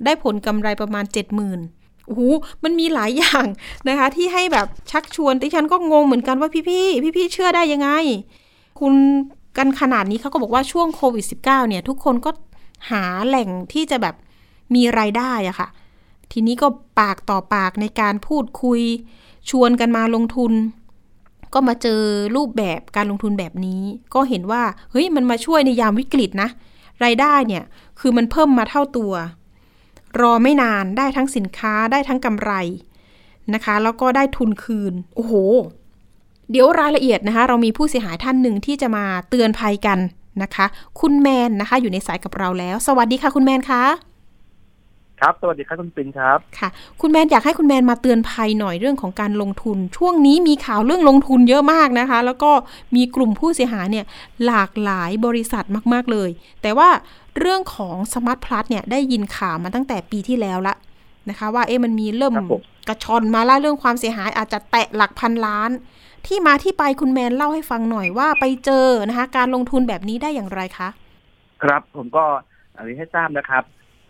[0.05, 1.59] ได้ผลกำไรประมาณเจ็ดหมื่น
[2.05, 2.21] โอ้โห
[2.63, 3.45] มันมีหลายอย่าง
[3.87, 7.89] นะคะ ที่ให้แบบชักชวนดิฉันก็งงเหมือนกันว่าพี่พี่พี่พี่เชื่อได้ยังไง
[8.79, 8.93] คุณ
[9.57, 12.31] กันขนาดนี้เขาก็บอกว่าช่วงโควิด -19 เนี่ย ทุกคนก็
[12.91, 14.15] หาแหล่งที่จะแบบ
[14.75, 15.67] มีรายได้อะค่ะ
[16.33, 16.67] ทีนี้ก็
[16.99, 18.81] ปากต่อปากในการพูดคุย
[19.49, 20.53] ชวนกันมาลงทุน
[21.53, 22.01] ก็มาเจอ
[22.35, 23.81] รูปแบบการลงทุนแบบนี้
[24.13, 26.49] ก็เห็นว่าเฮ้ยมันมาช่วยในยามวิกฤตนะ
[27.03, 27.63] รายได้เนี่ย
[27.99, 29.13] คือมันเพิ่มมาเท่าตัว
[30.21, 32.51] รอไม่นานได้ทั้งสินค้าได้ทั้งกำไร
[33.53, 35.33] นะคะ แล้วก็ได้ทุนคืน โอ้โห
[36.51, 39.99] เดี๋ยวรายละเอียดนะคะ เรามีผู้เสียหายท่านหนึ่งที่จะมาเตือนภัยกัน
[40.43, 40.65] นะคะ
[40.99, 43.83] คุณแมนนะคะ อยู่ในสายกับเราแล้ว สวัสดีค่ะ คุณแมนคะ
[45.23, 46.69] ครับ สวัสดีครับคุณปินครับ ค่ะ
[47.01, 52.51] คุณแมนอยากให้คุณแมนมาเตือนภัยหน่อยเรื่องของการลงทุน ช่วงนี้มีข่าวเรื่องลงทุนเยอะมากนะคะ แล้วก็
[52.95, 54.05] มีกลุ่มผู้เสียหายเนี่ย
[54.45, 56.29] หลากหลายบริษัทมาก ๆเลย
[56.61, 56.89] แต่ว่า
[57.39, 60.75] เรื่องของสมาร์ทพลัสเนี่ยได้ยินข่าวมาตั้งแต่ปีที่แล้วละ
[61.29, 65.69] นะคะ ว่าเอ๊ะมันมีเริ่มครับผมกระชอนมาแล้วเรื่องความเสียหายอาจจะแตะหลักพันล้าน
[66.27, 70.89] ที่มาที่ไปคุณแมนเล่าให้ฟังหน่อยว่าไปเจอนะคะ การลงทุนแบบนี้ได้อย่างไรคะ
[71.63, 72.25] ครับผมก็
[72.77, 73.63] อันนี้ให้ทราบนะครับ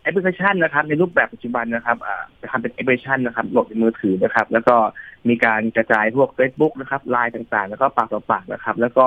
[0.04, 1.98] แอปพลิเคชันนะครับ ในรูปแบบปัจจุบันนะครับ
[2.42, 4.76] จะทำเป็นแอปพลิเคชันนะครับโหลดในมือถือนะครับ แล้วก็
[5.30, 9.06] มีการกระจายพวก Facebook นะครับไลน์ต่างๆ แล้วก็ปากต่อปากนะครับ แล้วก็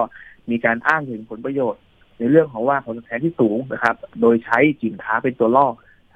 [0.50, 1.82] มีการอ้างถึงผลประโยชน์
[2.18, 5.66] ในเรื่องของว่าผลตอบแทนที่สูงนะครับ โดยใช้สินค้าเป็นตัวล่อ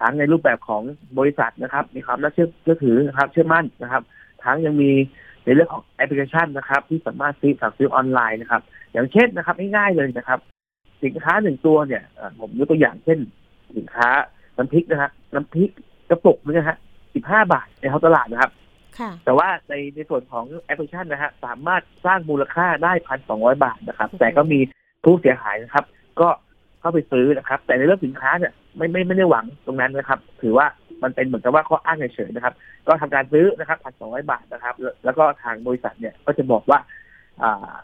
[0.00, 0.82] ทั้งในรูปแบบของ
[1.18, 4.02] บริษัทนะครับ มีความน่าเชื่อถือนะครับ เชื่อมั่นนะครับ
[4.44, 4.90] ทั้งยังมี
[5.44, 10.38] ในเรื่องของแอปพลิเคชันนะครับ ที่สามารถซื้อสั่งซื้อออนไลน์นะครับ อย่างเช่นนะครับง่ายๆเลยนะครับ
[11.04, 12.02] สินค้าหนึ่งตัวเนี่ย
[12.40, 13.18] ผมยกตัวอย่างเช่น
[13.76, 14.08] สินค้า
[14.57, 15.71] น้ำพริกนะฮะน้ำพริก
[16.10, 16.76] กระปุกนึงนะฮะ
[17.15, 18.50] สิบห้าบาทในท้องตลาดนะครับ
[18.99, 24.60] ค่ะแต่ว่าในในส่วนของแอปพลิเคชันนะฮะสามารถสร้างมูลค่าได้พันสองร้อยบาทนะครับ แต่ก็มี
[25.04, 25.84] ผู้เสียหายนะครับ
[26.21, 26.28] ก็
[26.80, 30.67] เข้าไปซื้อนะครับ แต่ในเรื่องสินค้าเนี่ยไม่ไม่ไม่ได้หวังตรงนั้นนะครับ ถือว่า
[31.02, 32.54] มันเป็นเหมือนกับว่าข้ออ้างเฉยๆนะครับ
[32.86, 36.78] ก็ทำการซื้อนะครับพันสองร้อยบาทนะครับแล้วแล้วก็ทางบริษัทเนี่ยก็จะบอกว่า
[37.43, 37.75] อ่า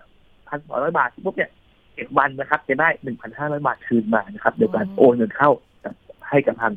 [0.49, 1.51] พันสองร้อยบาทปุ๊บเนี่ย
[1.95, 5.51] เจ็ดวันนะครับ จะได้หนึ่งพันห้าร้อยบาทคืนมานะครับโดยการโอนเงินเข้า
[6.31, 6.73] ให้กับทาง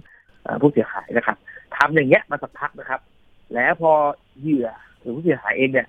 [0.62, 1.38] ผู้เสียหายนะครับ
[1.78, 3.00] ทำอย่างเงี้ยมาสักพักนะครับ
[3.56, 3.92] แล้วพอ
[4.40, 4.68] เหยื่อ
[5.00, 5.88] หรือผู้เสียหายเองเนี่ย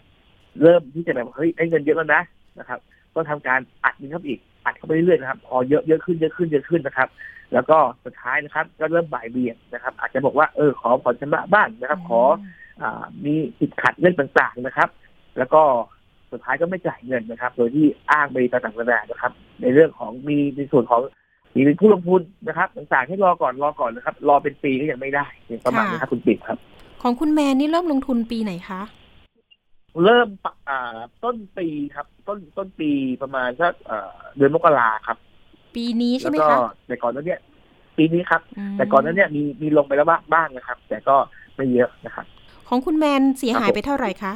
[0.62, 2.22] เริ่มที่จะแบบเฮ้ยได้เงินเยอะแล้วนะ
[2.58, 2.78] นะครับ
[3.14, 7.08] ก็ทำการอัดเงินเข้าอีกอัดเข้าไปเรื่อยๆนะครับ พอเยอะเยอะขึ้นเยอะขึ้นเยอะขึ้นนะครับ
[7.52, 12.20] แล้วก็สุดท้ายนะครับ ก็เริ่มบ่ายเบี่ยงนะครับ อาจจะบอกว่าเออขอผ่อนชำระบ้างนะครับ ขอ
[12.82, 12.84] อ
[13.24, 14.88] มีติดขัดเรื่องต่างๆนะครับ
[15.38, 15.62] แล้วก็
[16.32, 21.00] สุดท้ายก็ไม่จ่ายเงินนะครับ โดยที่อ้างไปต่างๆนานานะครับ ในเรื่องของมีในส่วนของ
[21.54, 26.58] มีเป็นผู้ลงทุนนะครับต่างๆให้รอก่อนรอก่อนนะครับ รอเป็นปีก็ยังไม่ได้เนี่ยประมาณนี้ครับคุณปิ๊กครับ
[27.02, 28.80] ของคุณแมนนี่เริ่มลงทุนปีไหนคะ
[30.04, 32.90] เริ่มปะอ่าต้นปีครับ ต้นต้นปี
[33.22, 35.16] ประมาณสักเอ่อเดือนมกราครับ
[35.74, 37.40] ปีนี้ใช่แล้วไหมก็คะแต่ก่อนนั้นเนี่ย
[37.96, 38.40] ปีนี้ครับ
[38.72, 41.16] มแต่ก่อนนั้นเนี่ยมีมีลงไปแล้วบ้างบ้างนะครับ แต่ก็
[41.56, 42.26] ไม่เยอะนะครับ
[42.68, 44.32] ของคุณแมนเสียหายไปเท่าไหร่คะ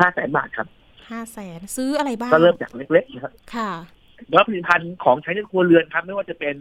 [0.00, 0.66] ห้าแสนบาทครับ
[1.10, 3.70] ห้าแสนซื้ออะไรบ้างก็เริ่มจากเล็กๆนะครับค่ะ
[4.32, 6.54] แล้วผลิตภัณฑ์ของใช้ในครัวเรือนครับ ไม่ว่าจะเป็น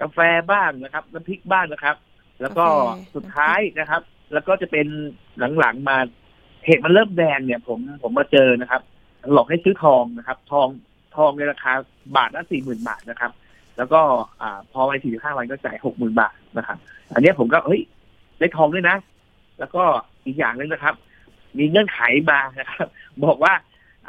[0.00, 0.18] กาแฟ
[0.52, 1.96] บ้างนะครับน้ำพริกบ้างนะครับ
[2.40, 4.86] แล้วก็กาแฟสุดท้ายนะครับ แล้วก็จะเป็น
[5.58, 5.96] หลังๆมา
[6.66, 8.80] เหตุมันเริ่มแดงเนี่ย ผมผมมาเจอนะครับ
[9.32, 10.68] หลอกให้ซื้อทองนะครับ ทอง
[11.16, 11.72] ทองในราคา
[12.16, 13.32] บาทละสี่หมื่นบาทนะครับ
[13.76, 14.00] แล้วก็
[14.40, 16.78] อ่าพอไปสี่สิบห้าวันก็จ่ายหกหมื่นบาทนะครับ
[17.14, 17.80] อันเนี้ยผมก็เฮ้ย
[18.38, 18.96] ได้ทองด้วยนะ
[19.58, 19.82] แล้วก็
[20.26, 20.94] อีกอย่างหนึงนะครับ
[21.58, 22.86] มีเงื่อนไขมานะครับ
[23.24, 23.52] บอกว่า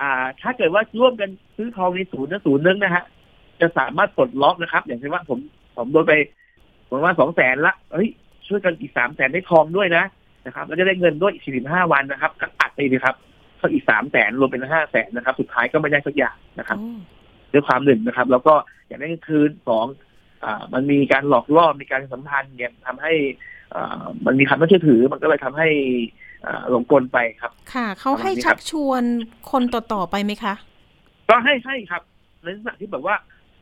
[0.01, 3.03] อ่า ถ้าเกิดว่าร่วมกันซื้อทองในศูนย์นะศูนย์นึงนะฮะ
[3.61, 5.39] จะสามารถปลดล็อกนะครับ อย่างเช่นว่าผม
[5.77, 6.13] ผมโดนไป
[6.89, 8.09] ผมว่าสองแสนละเฮ้ย
[8.47, 10.03] ช่วยกันอีกสามแสนได้ทองด้วยนะ
[10.45, 13.15] นะครับ แล้วจะได้เงินด้วยอีกสี่สิบห้าวันนะครับก็อัดไปดีครับ
[13.59, 16.91] ก็อีกสามแสนรวมเป็นห้าแสนนะครับ สุดท้ายก็ไม่ได้สักอย่างนะครับโอ้
[17.53, 18.53] ด้วยความหนึ่งนะครับ แล้วก็
[18.87, 19.85] อยากได้เงินคืนสอง
[20.43, 23.13] อ่ามันมีการหลอกล่อมีการสัมพันธ์เนี่ยทำให้
[23.75, 26.25] อ่ามันมีความน่าเชื่อถือ มันก็เลยทำให้อ่า
[26.69, 29.03] หลงกลไปครับ ค่ะ เขาให้ประมาณนี้คชัรับกชวน
[29.51, 30.53] คนต่อๆไปไหมคะ
[31.29, 32.01] ก็ให้ให้ครับ
[32.43, 33.15] ในลักษณะที่แบบว่า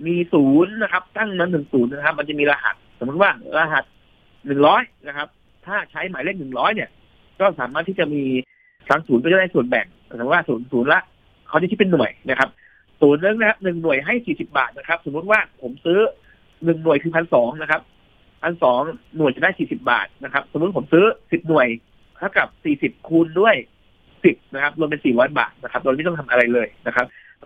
[0.07, 3.83] มีศูนย์นะครับ ตั้งนั้นหนึ่งศูนย์นะครับ มันจะมีรหัส สมมติว่ารหัส
[4.47, 5.27] หนึ่งร้อยนะครับ
[5.65, 6.89] ถ้าใช้หมายเลขหนึ่งร้อยเนี่ย
[7.39, 8.23] ก็สามารถที่จะมี
[8.89, 11.01] ทางศูนย์ก็จะได้ส่วนแบ่งสมมติว่าศูนย์ศูนย์ละ
[11.47, 12.49] เขาจะคิดเป็นหน่วยนะครับ
[13.01, 15.99] ศูนย์นึงนะครับหนึ่งหน่วยให้สี่สิบาทนะครับ สมมติว่าผมซื้อ
[16.65, 17.81] หนึ่งหน่วยคือพันสองนะครับ
[18.43, 18.79] พันสอง
[19.17, 21.67] หน่วยจะได้สี่สิบาทนะครับ สมมติผมซื้อสิบหน่วย
[22.17, 23.56] เท่ากับสี่สิบคูณด้วย
[24.23, 27.06] สิบนะครับรวมเป็นสี่ร้อยบาทนะครับโดยไม่ต้องทำอะไรเลยนะครับ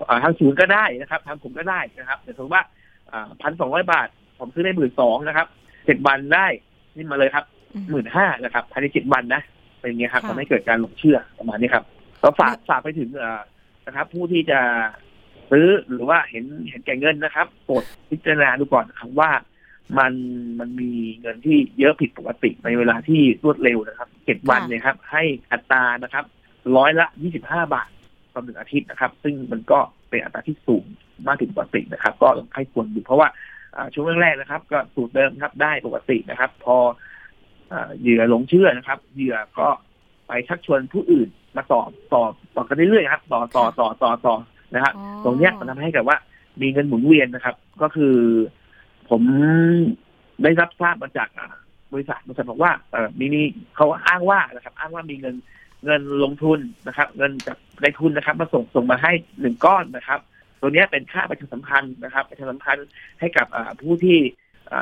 [0.09, 2.63] อ่าทางศูนย์ก็ได้นะครับทางผมก็ได้นะครับแต่สมมติว่า
[3.41, 4.07] พันสองร้อยบาท
[4.39, 5.47] ผมซื้อได้หมื่นสองนะครับ
[5.85, 6.47] เจ็ดวันได้
[6.95, 9.41] นี่มาเลยครับอืมหมื่นห้านะครับภายในเจ็ดวันนะ
[9.79, 11.85] เป็นอย่างเงี้ยครับค่ะทำให้เกิดการหลงเชื่อประมาณนี้ครับ
[12.23, 13.41] ก็ฝากฝากไปถึงเอ่อ
[13.87, 14.59] นะครับ ผู้ที่จะ
[15.51, 19.29] ซื้อหรือว่าเห็นเห็นแก่เงินนะครับโปรดพิจารณาดูก่อนนะครับว่า
[19.97, 20.13] มัน
[20.59, 26.25] มันมีเงินที่เยอะผิดปกติในเวลาที่รวดเร็วนะครับเจ็ดวันเนี่ยครับ ให้อัตรานะครับ
[26.77, 27.89] ร้อยละยี่สิบห้าบาท
[28.33, 30.85] ต่อหนึ่งอาทิตย์นะครับ ซึ่งมันก็เป็นอัตราที่สูง
[31.27, 33.27] มากถึงปกตินะครับ ก็ให้ควรดูเพราะว่า
[33.75, 36.77] อ่าช่วงแรกๆนะครับ ก็สูตรเดิมครับได้ปกตินะครับ พอ
[37.71, 39.67] อ่าเหยื่อหลงเชื่อนะครับ เหยื่อก็
[40.27, 41.81] ไปชักชวนผู้อื่นมาต่อ
[42.13, 42.23] ต่อ
[42.55, 44.35] ต่อกันเรื่อยๆครับ ต่อต่อต่อต่อต่อ
[44.73, 46.17] นะครับอ๋อตรงเนี้ยมันทำให้กับว่า
[46.61, 48.15] มีเงินหมุนเวียนนะครับ ก็คือ
[49.09, 49.21] ผม
[50.43, 51.29] ได้รับทราบมาจาก
[51.93, 53.41] บริษัทบริษัทบอกว่าเออมีมี
[53.75, 55.35] เขาอ้างว่านะครับ อ้างว่ามีเงิน
[55.85, 60.19] เงินลงทุนนะครับ เงินจากในทุนนะครับ มาส่งส่งมาให้หนึ่งก้อนนะครับ
[60.61, 62.87] ตัวนี้เป็นค่าประชาสัมพันธ์นะครับ ประชาสัมพันธ์
[63.19, 63.47] ให้กับ
[63.81, 64.17] ผู้ที่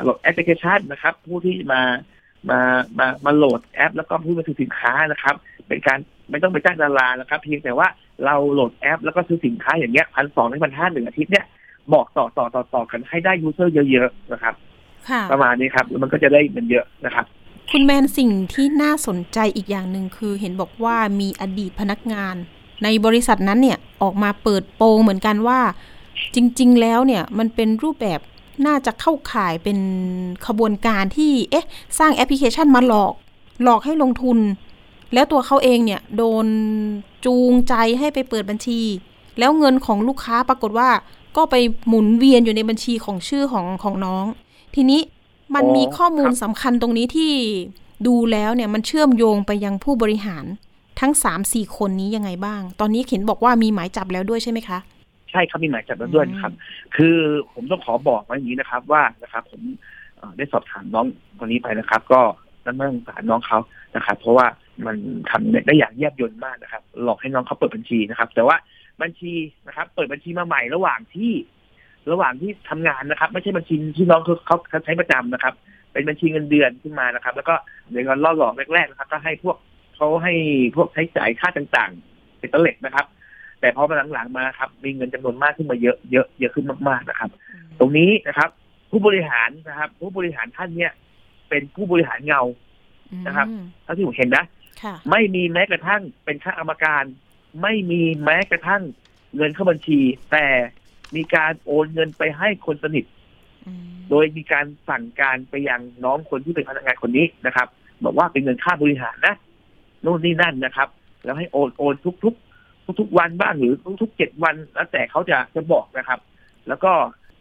[0.02, 1.82] โหลดแอปพลิเคชันนะครับ ผู้ที่มา
[2.50, 2.60] มา
[2.98, 5.34] มามาโหลดแอป แล้วก็ผู้มาซื้อสินค้านะครับ
[5.68, 5.98] เป็นการ
[6.30, 7.88] ไม่ต้องไปจ้างดารานะครับ เพียงแต่ว่า
[8.24, 11.46] เราโหลดแอป แล้วก็ซื้อสินค้าอย่างเงี้ยพันสองถึงพันห้าหนึ่งอาทิตย์เนี่ย
[11.92, 14.54] บอกต่อต่อต่อต่อกันให้ได้ user เยอะๆนะครับ
[15.08, 17.24] ค่ะประมาณนี้ครับแล้วมันก็จะได้เงินเยอะนะครับ
[17.70, 22.34] คุณแมนสิ่งที่น่าสนใจอีกอย่างหนึ่งคือเห็นบอกว่ามีอดีตพนักงาน
[22.82, 25.60] ในบริษัทนั้นเนี่ยออกมาเปิดโปงเหมือนกันว่า
[26.34, 28.20] จริง ๆ แล้วเนี่ยมันเป็นรูปแบบ
[28.66, 29.78] น่าจะเข้าข่ายเป็น
[30.46, 31.66] ขบวนการที่เอ๊ะ
[31.98, 33.14] สร้างแอปพลิเคชันมาหลอก
[33.62, 34.38] หลอกให้ลงทุน
[35.14, 36.46] แล้วตัวเขาเองเนี่ย โดน
[37.24, 38.80] จูงใจให้ไปเปิดบัญชี
[39.38, 40.88] แล้วเงินของลูกค้าปรากฏว่า
[41.38, 41.56] ก็ไป
[41.88, 44.24] หมุนเวียนอยู่ในบัญชีของชื่อของของน้อง
[44.74, 45.00] ทีนี้
[45.54, 47.32] มันมีข้อมูลสำคัญตรงนี้ที่
[48.06, 50.44] ดูแล้วเนี่ยมันเชื่อมโยงไปยังผู้บริหาร
[51.00, 54.78] ทั้งสามสี่คนนี้ยังไงบ้าง ตอนนี้เห็นบอกว่ามีหมายจับแล้วด้วยใช่ไหมคะ
[55.30, 56.52] ใช่ครับมีหมายจับแล้วด้วยครับ
[56.96, 57.16] คือ
[57.52, 59.60] ผมต้องขอบอกไว้อย่างนี้นะครับ ว่านะครับ ผม
[60.36, 61.06] ได้สอบถามน้อง
[61.38, 62.20] คนนี้ไปนะครับ ก็
[62.64, 63.58] นั่นไม่สงสารน้องเขา
[63.96, 64.46] นะครับ เพราะว่า
[64.86, 64.96] มัน
[65.30, 68.56] ทำได้อย่างแยบยลมากนะครับ หลอกให้น้องเขาเปิดบัญชีนะครับ แต่ว่า
[69.02, 69.32] บัญชี
[69.66, 71.32] นะครับ เปิดบัญชีมาใหม่ระหว่างที่
[72.12, 75.54] ระหว่างที่ทำงานนะครับ ไม่ใช่บัญชีที่น้องเขาเขาเขาใช้ประจำนะครับ
[75.92, 77.54] เป็นบัญชีเงินเดือนขึ้นมานะครับ แล้วก็
[77.90, 79.56] เดี๋ยวก่อนล่อหลอกแรกๆนะครับ ก็ให้พวก
[79.96, 80.34] เขาให้
[80.76, 83.06] พวกใช้จ่ายค่าต่างๆเป็นตะเล็กนะครับ
[83.60, 87.30] แต่พอมาหลังๆมาครับ มีเงินจำนวนมากขึ้นมาเยอะเยอะเยอะขึ้นมากๆนะครับ
[87.78, 88.50] ตรงนี้นะครับ
[88.90, 90.92] ผู้บริหารนะครับ ผู้บริหารท่านเนี่ย
[91.48, 92.42] เป็นผู้บริหารเงา
[93.26, 94.44] นะครับอืมเท่าที่ผมเห็นนะ
[94.82, 97.04] ค่ะไม่มีแม้กระทั่งเป็นข้ากรรมการ
[97.62, 98.82] ไม่มีแม้กระทั่ง
[99.36, 100.00] เงินเข้าบัญชี
[100.32, 100.46] แต่
[101.16, 103.04] มีการโอนเงินไปให้คนสนิท
[103.66, 107.68] อืมโดยมีการสั่งการไปยังน้องคนที่เป็นพนักงานคนนี้นะครับ
[108.04, 109.34] บอกว่าเป็นเงินค่าบริหารนะ
[110.02, 110.88] โน่นนี่นั่นนะครับ
[111.24, 112.34] แล้วให้โอนโอนทุกทุก
[112.84, 116.20] ทุกทุกๆวันบ้างหรือทุกทุกเจ็ดวันแล้วแต่เขาจะจะบอกนะครับ
[116.68, 116.92] แล้วก็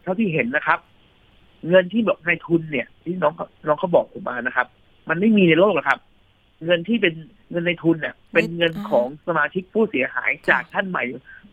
[0.03, 0.79] เท่าที่เห็นนะครับ
[1.67, 4.67] เงินที่บอกในทุนเนี่ย ที่น้องเขาน้องเขาบอกผมมานะครับ
[5.09, 5.99] มันไม่มีในโลกหรอกครับ
[6.65, 7.13] เงินที่เป็น
[7.51, 11.03] เงินในทุนเนี่ยเป็นเงินของสมาชิกผู้เสียหายจากท่านใหม่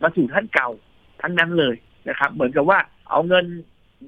[0.01, 0.69] มาสู่ท่านเก่า
[1.21, 1.75] ทั้งนั้นเลย
[2.09, 3.45] นะครับ เหมือนกับว่าเอาเงิน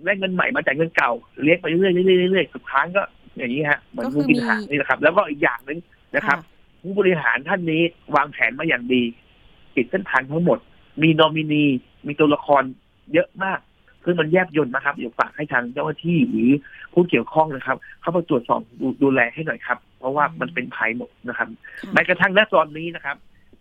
[0.06, 3.02] ได้เงินใหม่มาจากเงินเก่าเลี้ยงไปเรื่อยๆเรื่อยๆเรื่อยๆสุดท้ายก็
[3.38, 5.80] อย่างนี้ฮะเหมือนงูกินหางนี่แหละครับ แล้วก็อีกอย่างหนึ่ง
[6.16, 6.38] นะครับ
[6.82, 7.82] ผู้บริหารท่านนี้
[8.16, 9.04] วางแผนมาอย่างดี
[9.76, 10.60] ปิดเส้นทางทั้งหมด
[11.02, 11.66] มีนอมินี
[12.08, 12.64] มีตัวละคร
[13.14, 13.60] เยอะมาก
[14.04, 16.52] ซึ่งมันแยบยนต์นะครับเดี๋ยวฝากให้ทางเจ้าหน้าที่หรือ
[16.94, 21.48] ผู้เกี่ยวข้องนะครับ เข้ามาตรวจสอบดูดูแลให้หน่อยครับ เพราะว่ามันเป็นภัยหมดนะครับ
[21.82, 23.18] ค่ะแม้กระทั่งณตอนนี้นะครับ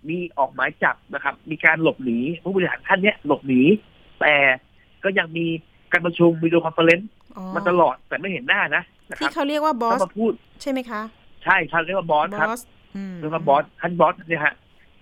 [0.08, 3.62] มีออกหมายจับนะครับ มีการหลบหนีผู้บริหารท่านเนี้ยหลบหนี
[4.20, 4.34] แต่
[5.04, 5.46] ก็ยังมี
[5.92, 11.02] การประชุม video conference อ๋อมาตลอดแต่ไม่เห็นหน้านะนะคที่รับเขาเรียกว่าบอสเขามาพูดใช่ไหมคะ
[11.44, 12.48] ใช่ครับเรียกว่าบอสครับ
[12.96, 14.54] อืมเรียกว่าบอสท่านบอสเนี่ยฮะ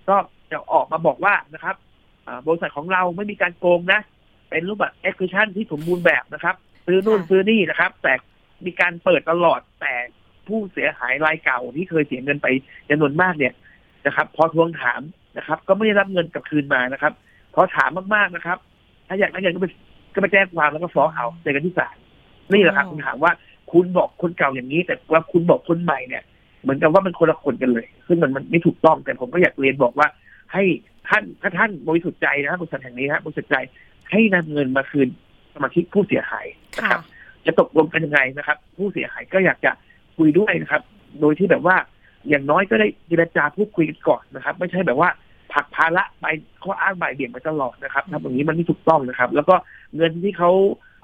[0.09, 0.16] ก็
[0.51, 1.77] จะออกมาบอกว่านะครับ
[2.27, 4.01] อ่าบริษัทของเราไม่มีการโกงนะ
[4.51, 6.55] เป็นรูปแบบ execution ที่สมบูรณ์แบบนะครับ
[6.87, 8.12] ซื้อนู่นซื้อนี่นะครับ แต่
[8.64, 9.94] มีการเปิดตลอดแต่
[10.48, 12.46] ผู้เสียหายรายเก่าที่เคยเสียเงินไป
[12.90, 13.54] จำนวนมากเนี่ย
[14.07, 15.00] นะครับ พอทวงถาม
[15.38, 17.12] นะครับ ก็ไม่ได้รับเงินกลับคืนมานะครับ
[17.54, 18.59] พอถามมากๆนะครับ
[19.09, 19.66] ถ้าอยากได้เงินก็ไป
[20.14, 21.96] ก็ไปแจ้งความแล้วก็ฟ้องเอาเจอกันที่ศาล
[22.52, 23.33] นี่แหละครับคุณถามว่า
[23.72, 26.22] คุณบอกคนเก่าอย่างนี้ แต่ว่าคุณบอกคนใหม่เนี่ย
[26.62, 30.07] เหมือนกับว่ามันคนละคนกันเลย ซึ่งมันมันไม่ถูกต้อง แต่ผมก็อยากเรียนบอกว่า
[30.52, 30.62] ให้
[31.09, 33.57] ท่านถ้าท่านบริสุทธิ์ใจนะครับบริษัทแห่งนี้นะบริสุทธิ์ใจ
[34.11, 35.09] ให้นำเงินมาคืน
[35.54, 36.46] สมาชิกผู้เสียหาย
[36.78, 37.02] นะคค่ะรับ
[37.46, 39.70] จะตกลงกันยังไงนะครับ ผู้เสียหายก็อยากจะ
[40.16, 40.83] คุยด้วยนะครับ
[41.20, 41.77] โดยที่แบบว่า
[42.29, 45.09] อย่างน้อยก็ได้เจรจาพูดคุยกันก่อนนะครับ ไม่ใช่แบบว่า
[45.53, 46.27] ผลักภาระไป
[46.62, 49.55] ข้ออ้างบ่ายเบี่ยงไปตลอดนะครับทำอย่างนี้มันไม่ถูกต้องนะครับ แล้วก็
[49.96, 50.50] เงินที่เขา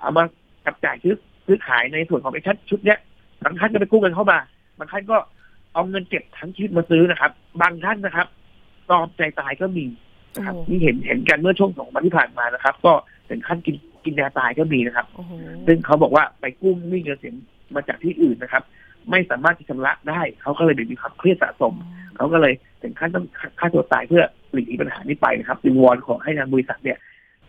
[0.00, 0.24] เอามา
[0.64, 1.14] จับจ่ายซื้อ
[1.46, 2.98] ซื้อขายในส่วนของไอ้ชัดชุดเนี้ย
[3.44, 4.38] บางท่านก็ไปกู้เงินเข้ามา
[4.78, 5.16] บางท่านก็
[5.74, 7.30] เอาเงินเก็บทั้งชีวิตมาซื้อนะครับ
[7.62, 8.26] บางท่านนะครับ
[8.90, 9.84] กตอมใจตายก็มี
[10.36, 12.92] นะครับโอ้นี่เห็นเห็นกันเมื่อช่วงสองวันที่ผ่านมานะครับ ก็
[13.28, 15.32] ถึงขั้นกินกินยาตายก็มีนะครับโอ้โห
[15.66, 17.34] ซึ่งเขาบอกว่าไปกู้หนี้เงินสิน
[17.74, 18.62] มาจากที่อื่นนะครับ
[19.10, 21.74] ไม่สามารถที่ชำระได้ เขาก็เลยมีความเครียดสะสม
[22.16, 23.24] เขาก็เลยถึงขั้นต้อง
[23.58, 26.98] ฆ่าตัวตายเพื่อหลีกหนีปัญหานี้ไปนะครับวิงวอนขอให้ทางบริษัทเนี่ย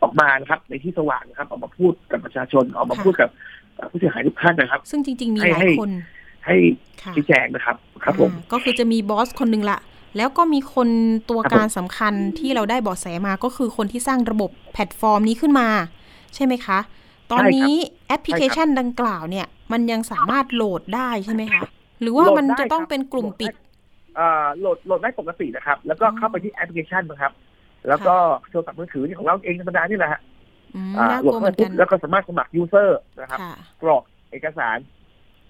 [0.02, 3.30] ออกมานะครับ ในที่สว่างนะครับ ออกมาพูดกับประชาชนออกมาพูดกับ
[3.76, 5.92] เอ่อผู้เสียหายทุกท่านนะครับ ซึ่งจริง ๆ มีให้หลายให้คน
[6.46, 6.56] ให้
[7.02, 9.80] ค่ะชี้แจงนะครับ ครับผมอ่าก็คือจะมีบอสคนหนึ่งละ
[10.18, 10.90] แล้วก็มีคน
[11.30, 15.68] ตัวครับผมการสำคัญที่เราได้เบาะแสมาก็คือคนที่สร้างระบบแพลตฟอร์มนี้ขึ้นมา
[16.36, 16.80] ใช่ไหมคะ
[17.32, 17.72] ตอนนี้
[18.08, 21.62] แอปพลิเคชันดังกล่าวเนี่ย มันยังสามารถโหลดได้ใช่ไหมคะ
[22.02, 23.52] หรือว่ามันจะต้องเป็นกลุ่มปิด
[24.16, 27.34] เอ่อโหลดโหลดได้ปกตินะครับ แล้วก็อ๋อเข้าไปที่แอปพลิเคชันนะครับ
[27.88, 28.16] แล้วก็
[28.50, 30.22] โทรศัพท์มือถือนี่ของเราเองธรรมดานี่แหละฮะ
[30.76, 34.78] อืมอ่าน่าโหลกดลัวเหเข้ามืไปอนปุ๊กับนแล้วก็สามารถสมัครยูเซอร์นะครับค่ะกรอกเอกสาร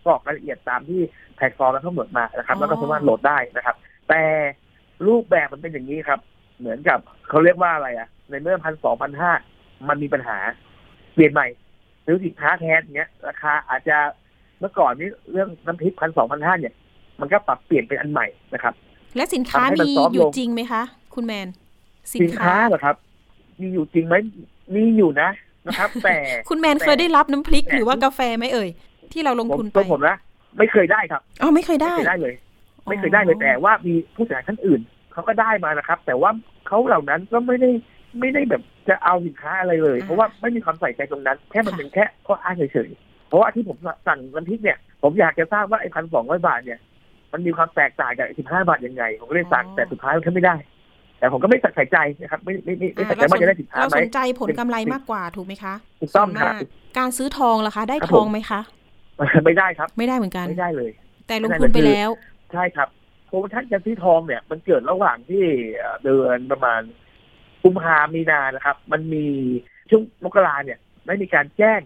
[0.05, 1.01] กรอกรายละเอียดตามที่
[1.35, 3.75] แพลตฟอร์มแล้วกำหนดมานะครับอ๋อแล้วก็สามารถโหลดได้นะครับ
[4.09, 4.21] แต่
[5.07, 6.19] รูปแบบมันเป็นอย่างนี้ครับ
[6.59, 9.31] เหมือนกับเขาเรียกว่าอะไรอะในเมื่อพันสองพันห้า
[9.89, 10.37] มันมีปัญหา
[11.13, 11.47] เปลี่ยนใหม่
[12.05, 13.97] ซื้อสินค้าแทนเนี้ยราคาอาจจะ
[14.59, 16.73] เมื่อก่อนนี้เรื่องน้ำพริกพันสองพันห้าเนี่ย
[17.19, 18.73] มันก็ปรับเปลี่ยนเป็นอันใหม่นะครับ
[19.15, 20.83] และสินค้าทำให้มันมีซอฟต์อยู่ลงจริงไหมคะ
[21.15, 21.47] คุณแมน
[22.15, 22.95] สินค้าเหรอครับ
[23.61, 24.15] มีอยู่จริงไหม
[24.75, 25.29] มีอยู่นะ
[25.67, 26.17] นะครับ แต่
[26.49, 28.69] คุณแมนแต่เคยได้รับน้ำพริกแต่หรือว่ากาแฟไหมเอ่ย
[29.13, 30.15] ที่เราลงผมทุนไปตัวผมนะ
[30.57, 32.33] ไม่เคยได้ครับอ๋อไม่เคยไม่ได้เคยได้เลย
[32.87, 36.31] ไม่เคยได้เลยแต่ว่ามีผู้เสียหายท่านอื่นเขาก็ได้มานะครับ แต่ว่า
[36.67, 37.69] เขาเหล่านั้นก็ไม่ได้
[38.19, 46.79] ไม่ได้แบบจะเอาสินค้าอะไรเลยอ่าเพราะว่าไม่มีความใส่ใจตรงนั้น แค่มันค่ะเป็นแค่ข้ออ้างเฉยๆเพราะว่าที่ผมสั่งน้ำพริกเนี่ย ผมอยากจะทราบว่าไอ้พันสองร้อยบาทเนี่ย
[47.33, 50.55] มันมีความแตกต่างจากสิบห้าบาทยังไง ผมก็เลยสั่งแต่สุดท้ายมันก็ไม่ได้
[51.19, 56.63] แต่ผมก็ไม่ใส่ใจนะครับ ไม่ไม่ไม่ไม่ใส่ใจอ่าว่าจะได้สินค้าเราไหมสนใจผลกำไรมากกว่าถูกไหมคะถูกต้องส่วนครัมาบก
[56.97, 58.61] การซื้อทองล่ะคะ ได้ครับทองผมไหมคะ
[59.45, 60.91] ไม่ได้ครับ ไม่ได้เหมือนกันไม่ได้เลย
[61.27, 62.09] แต่ลงทุนไปแล้ว
[62.53, 62.87] ใช่ครับ
[63.27, 65.43] โปรโมชั่นการซื้อทองเนี่ย มันเกิดระหว่างที่
[65.75, 66.81] เอ่อเดือนประมาณ
[67.63, 69.25] กุมภามีนานะครับ มันมี
[69.89, 71.81] ช่วงมกราเนี่ยได้มีการแจ้ง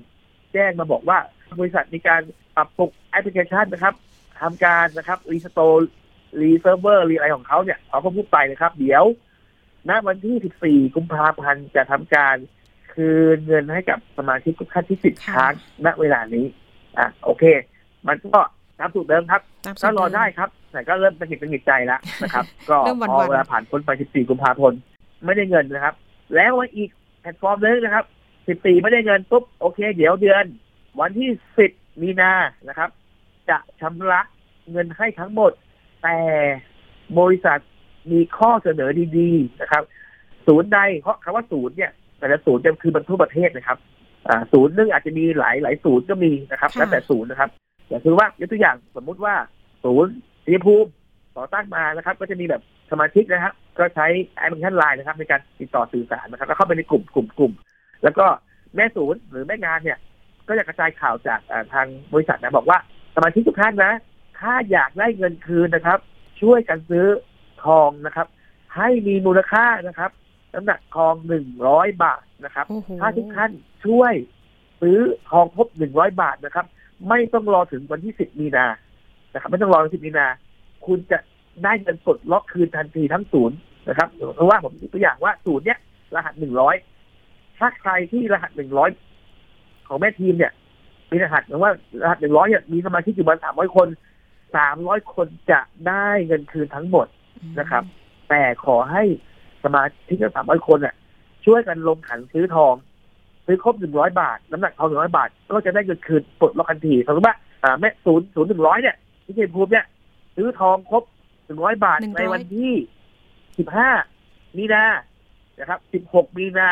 [0.54, 1.18] แจ้งมาบอกว่า
[1.60, 2.22] บริษัทมีการ
[2.56, 3.94] ปรับปรุงแอปพลิเคชันนะครับ
[4.42, 9.04] ทำการนะครับ restore re-server รีอะไรของเขาเนี่ยเขาก็พูดไปนะครับ เดี๋ยว
[9.90, 12.36] ณวันที่ 14 กุมภาพันธ์จะทำการ
[12.94, 15.54] คืนเงินให้กับสมาชิกทุกท่านที่ติดค่ะค้าง
[15.86, 16.46] ณเวลานี้
[16.98, 17.44] อะโอเค
[18.08, 18.40] มันก็
[18.80, 24.80] ตามสูตรเดิมครับตามสูก็ตรอเมได้ครับ แต่ก็เริ่มตะกิดตะกิดใจแล้วนะครับ ก็เริ่มหวั่นพๆอเวลาผ่านพ้นไป 14 กุมภาพันธ์
[25.24, 25.96] ไม่ได้เงินนะครับ
[26.36, 26.90] แล้ววันอีก
[27.22, 28.06] แพลตฟอร์มนึงนะครับ
[28.46, 30.46] 14ไม่ได้เงินปุ๊บโอเค เดี๋ยวเดือน
[31.00, 31.30] วันที่
[31.66, 32.32] 10มีนา
[32.68, 32.90] นะครับ
[33.50, 34.22] จะชำระ
[34.72, 35.52] เงินให้ทั้งหมด
[36.04, 36.18] แต่
[37.20, 37.60] บริษัท
[38.12, 39.84] มีข้อเสนอดีๆนะครับ
[40.48, 43.78] ศูนย์ใดเพราะคำว่าศูนย์เนี่ย แต่ละศูนย์จะคือมันทั่วประเทศนะครับ
[44.28, 47.50] อ่าศูนย์หนึงอาจจะมีหลายหลายศูนย์ก็มีนะครับค่ะแล้วแต่ศูนย์นะครับ
[47.88, 49.36] อย่างคือว่ายกตัวอย่างสมมุติว่า
[49.86, 50.12] ศูนย์
[50.46, 50.90] สีภูมิ
[51.38, 57.54] ต่อตั้งมานะครับ ก็จะมีแบบสมาชิกนะครับก็ใช้แอปพลิเคชันไลน์นะครับ ในการติดต่อสื่อสารนะครับ แล้วเข้าไปในกลุ่มกลุ่มกลุ่ม
[58.04, 58.26] แล้วก็
[58.76, 59.98] แม่ศูนย์หรือแม่งานเนี่ย
[60.48, 62.78] ก็จะกระจายข่าวจากอ่าทางบริษัทนะบอกว่า
[63.16, 63.94] สมาชิกทุกท่านนะ
[64.40, 66.00] ถ้าอยากได้เงินคืนนะครับ
[66.42, 67.06] ช่วยกันซื้อ
[67.66, 68.28] ทองนะครับ
[68.76, 70.12] ให้มีมูลค่านะครับ
[70.54, 73.52] น้ำหนักทองหนึ่งร้อยบาทนะครับโอ้โหถ้าทุกท่าน
[73.86, 74.14] ช่วย
[74.82, 74.98] ซื้อ
[75.30, 76.66] ทองครบหนึ่งร้อยบาทนะครับ
[77.10, 78.66] ไม่ต้องรอถึงวันที่สิบมีนา
[79.34, 80.28] นะครับ ไม่ต้องรอถึงสิบมีนา
[80.88, 81.20] คุณจะ
[81.64, 83.58] ได้เงินสดล็อกคืนทันทีทั้งศูนย์
[83.90, 85.80] นะครับเพราะว่าผมยกตัวอย่างว่าศูนย์เนี้ย
[86.16, 86.76] รหัสหนึ่งร้อย
[87.58, 88.90] ถ้าใครที่รหัสหนึ่งร้อย
[89.88, 90.52] ของแม่ทีมเนี่ย
[91.12, 91.72] มีรหัสหรือว่า
[92.04, 93.88] รหัสหนึ่งร้อยเนี่ยมีสมาชิกอยู่ประมาณสามร้อยคน
[94.56, 97.08] สามร้อยคนจะได้เงินคืนทั้งหมด
[97.60, 97.84] นะครับ
[98.30, 99.04] แต่ขอให้
[99.64, 100.96] สมาชิกทั้งสามร้อยคนน่ะ
[101.46, 102.74] ช่วยกันลงขันซื้อทอง
[103.46, 108.96] ซื้อครบหนึ่งร้อยบาท น้ำหนักทองหนึ่งร้อยบาท ก็จะได้เงินคืนปลดล็อกทันทีสมมติว่าอ่าแม่ศูนย์ศูนย์หนึ่งร้อยเนี่ย
[109.26, 109.86] ที่เจนภูมิเนี่ย
[110.36, 111.04] ซื้อทองครบ
[111.46, 112.74] หนึ่งร้อยบาท100ในวันที่
[113.58, 113.90] สิบห้า
[114.58, 114.84] มีนา
[115.60, 116.70] นะครับสิบหกมีนา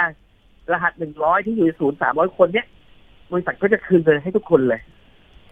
[0.72, 2.68] รหัสหนึ่งร้อยที่อยู่ในศูนย์สามร้อยคนเนี่ย
[3.32, 4.82] บริษัทก็จะคืนเงินให้ทุกคนเลย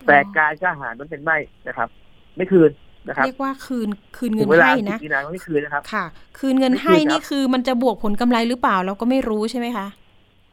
[0.08, 1.90] แต่การกล้าหาญมันเป็นไม่นะครับ
[2.38, 2.72] ไม่คืน
[3.08, 6.06] นะครับเรียกว่าคืนคืนเงิถึนงเวลาให้สินะบมีนาก็ไม่คืนนะครับ ค่ะ
[6.40, 9.88] คืนเงินไม่คืนให้ครับนี่คือมันจะบวกผลกำไรหรือเปล่าเราก็ไม่รู้ใช่ไหมคะ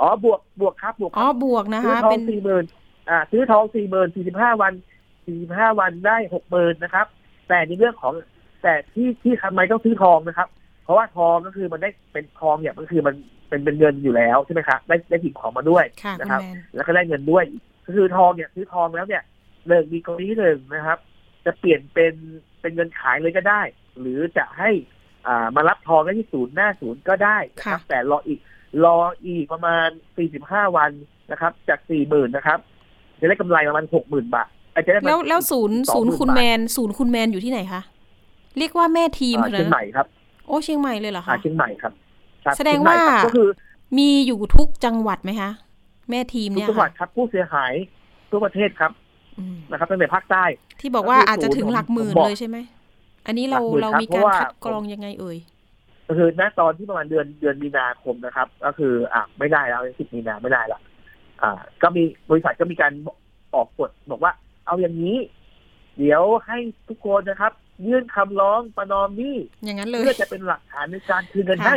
[0.01, 2.65] อ๋อบวกบวกครับบวกคอ๋อรับบวกนะซื้อคะทอเป็งนสี่หมื่น
[3.11, 4.73] อ่า ซื้อทองสี่หมื่นสี่สิบห้าวัน
[5.27, 7.07] สี่สิบห้าวันได้หกหมื่นนะครับ
[7.49, 8.13] แต่ในเรื่องของ
[8.63, 10.49] แต่ที่ที่ทำไมต้องซื้อทองนะครับ
[10.85, 13.15] เพราะว่าทองก็คือมันได้เป็นทองเนี่ยมันคือมัน
[13.49, 17.45] เป็นเป็นเงินอยู่แล้วใช่ไหมครับได้ได้สิ่งของมาด้วยค่ะคุนะณครับแมนแล้วก็ได้เงินด้วย
[17.87, 19.23] ก็คือทองเนี่ยซื้อทองแล้วเนี่ย
[19.69, 20.99] หนึ่งมีกรณีหนึ่งนะครับ
[21.45, 22.15] จะเปลี่ยนเป็น
[22.61, 23.63] เป็นเงินขายเลยก็ได้
[24.01, 24.71] หรือจะให้
[25.27, 28.41] อ่ามารับทองได้ที่ศูนย์หน้าศูนย์ก็ได้นะครับ แต่รออีก
[28.85, 29.89] รออีกประมาณ
[30.33, 30.91] 45 วัน
[31.31, 32.59] นะครับ จาก 40,000 นะครับ
[33.21, 37.83] จะได้กำไรประมาณ 60,000 บาท อาจจะได้ประมาณแล้วแล้วศูนย์20,000ศูนย์คุณบาทแมน ศูนย์คุณแมนอยู่ที่ไหนคะ
[38.59, 40.07] เรียกว่าแม่ทีมอ่าขนาดเชียงนั้นใหม่ครับ
[40.47, 41.93] โอ้เชียงใหม่เลยเหรออ่าคะเชียงใหม่ครับ
[42.45, 43.49] ครับแสดงว่าเชียใหม่ครับก็คือ
[43.99, 45.51] มีอยู่ทุกจังหวัดไหมคะ
[46.11, 47.73] แม่ทีมทุกเนี่ยจังหวัดค่ะครับ ผู้เสียหาย
[48.31, 48.93] ทั่วประเทศครับ
[49.39, 50.45] อืมนะครับตั้งแต่ภาคใต้
[50.81, 52.57] ที่บอกว่าก็คืออาจจะถึงศูนย์หลักหมื่นผมบอกเลยใช่ไหม
[53.27, 55.39] อันนี้เราหลักหมื่นเราครับมีการเพราะว่าคัดกรองยังไงเอ่ย
[56.09, 60.81] ก็คือณตอนที่ประมาณเดือนเดือนมีนาคมนะครับ ก็คือ อะไม่ได้แล้วสิบมีนาไม่ได้ละ
[61.43, 62.93] อ่า ก็มีบริษัทก็มีการ
[63.55, 64.33] ออกกฎบอกว่า
[64.69, 65.19] เอาอย่างนี้
[65.99, 67.53] เดี๋ยวให้ทุกคนนะครับ
[67.87, 71.77] ยื่นคำร้องประนอมหนี้อย่างนั้นเลยเพื่อจะเป็นหลักฐานในการคืนเงินค่ะให้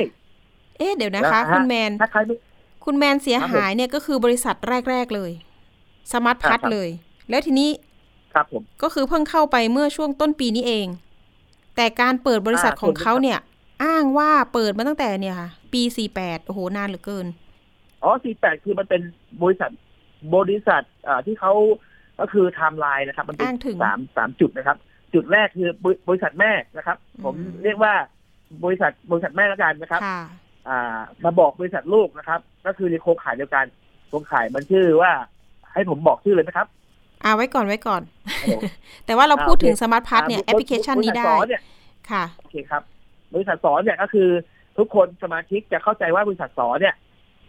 [0.77, 2.35] เอ๊ะเดี๋ยวนะคะแล้วฮะคุณแมนถ้าใครไม่
[2.85, 4.55] คุณแมนเสียครับผมหายเนี่ยก็คือบริษัท
[4.89, 5.31] แรก ๆ เลย
[6.11, 6.89] สมาร์ทพัทครับเลย
[7.29, 7.69] แล้วทีนี้
[8.33, 10.87] ครับผมก็คือเพิ่งเข้าไปเมื่อช่วงต้นปีนี้เอง
[11.75, 13.39] แต่การเปิดบริษัทอ่าของถูกครับเขาเนี่ย
[13.83, 15.81] อ้างว่าเปิดมาตั้งแต่เนี่ยค่ะ ปี
[16.13, 17.25] 48โอ้โหนานเหลือเกิน
[18.03, 19.01] อ๋อสี่แปดคือมันเป็น
[19.41, 19.71] บริษัท
[20.35, 21.53] บริษัทอ่าที่เขา
[22.21, 24.77] ก็คือไทม์ไลน์นะครับ มันเป็นอ้างถึงสามสามจุดนะครับ
[25.13, 27.93] จุดแรกคือบริบริษัทแม่นะครับผมอืมเรียกว่า
[28.65, 30.19] บริษัทบริษัทแม่แล้วกันนะครับค่ะ
[30.69, 33.65] อ่า มาบอกบริษัทลูกนะครับ ก็คือในโครงข่ายเดียวกัน
[34.09, 35.11] โครงข่ายมันชื่อว่า
[35.73, 36.67] ให้ผมบอกชื่อเลยนะครับ
[37.23, 38.01] อ่าไว้ก่อนไว้ก่อน
[38.41, 38.59] ฮัลโหล
[39.05, 41.61] แต่ว่าเราอ่าพูดถึงโอเคสมาร์ทพัทเนี่ยอ่าแอปพลิเคชันนี้ได้บริษัทสอนเนี่ย
[42.11, 42.83] ค่ะโอเคครับ
[43.33, 44.29] บริษัทสอนเนี่ยก็คือ
[44.77, 46.95] ทุกคนสมาชิกจะเข้าใจว่าบริษัทสอนเนี่ย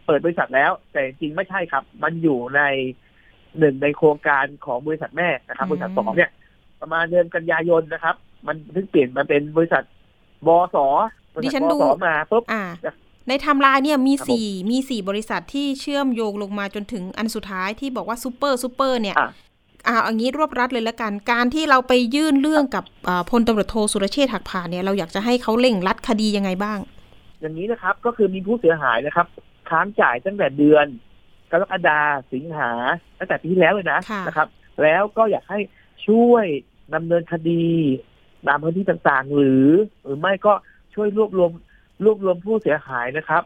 [0.06, 2.62] เปิดบริษัทแล้ว แต่จริงๆไม่ใช่ครับ มันอยู่ใน
[3.58, 6.30] หนึ่งในโครงการของบริษัทแม่นะครับอืมบริษัทสอนเนี่ย
[6.80, 9.82] ประมาณเดือนกันยายนนะครับ มันเพิ่งเปลี่ยนมาเป็นบริษัท
[10.46, 10.76] บส
[11.34, 12.94] บริดิษัฉัทนบดูสมาปุ๊บอ่าครับ
[13.28, 19.30] ในไทำลายเนี่ยมีครับผมสี่มีสี่บริษัทที่เชื่อมโยงลงมาจนถึงอันสุดท้ายที่บอกว่าซูเปอร์ซูเปอร์เนี่ยอะ
[19.88, 26.78] อ่าเอันนี้รวบรัดเลยละกัน การที่เราไปยื่นเรื่องกับอ่าพลตำรวจโทสุรเชษฐ์หักผ่านเนี่ยเราอยากจะให้เขาเร่งรัดคดียังไงบ้าง
[27.40, 29.26] อย่างนี้นะครับก็คือมีผู้เสียหายนะครับ
[29.70, 30.86] ค้างจ่ายตั้งแต่เดือน
[31.52, 32.00] กรกฎา
[32.32, 32.70] สิงหา
[33.18, 34.48] ตั้งแต่ปีที่แล้วเลยนะค่ะนะครับ
[34.82, 35.60] แล้วก็อยากให้
[36.08, 36.46] ช่วย
[36.94, 37.64] ดำเนินคดี
[38.46, 39.66] ตามพื้นที่ต่างๆ หรือ
[40.02, 40.52] หรือไม่ก็
[40.94, 41.50] ช่วยรวบรวม
[42.04, 43.42] รวบรวมผู้เสียหายนะครับ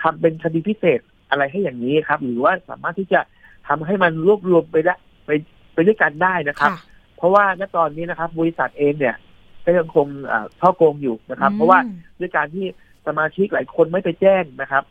[0.00, 3.20] ทำเป็นคดีพิเศษอะไรให้อย่างนี้ครับ หรือว่าสามารถที่จะ
[3.68, 4.94] ทำให้มันรวบรวมไปได้
[5.26, 5.30] ไป
[5.74, 6.78] ไปด้วยกันได้นะครับค่ะ
[7.16, 9.16] เพราะว่าณตอนนี้นะครับ บริษัทเองเนี่ย
[9.64, 12.66] ก็ยังคงเอ่อช่อโกงอยู่นะครับ เพราะว่าอืมด้วยการที่
[13.06, 14.84] สมาชิกหลายคนไม่ไปแจ้งนะครับ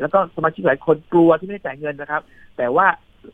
[0.00, 2.22] แล้วก็สมาชิกหลายคนกลัวที่ไม่ได้จ่ายเงินนะครับ
[2.56, 2.86] แต่ว่า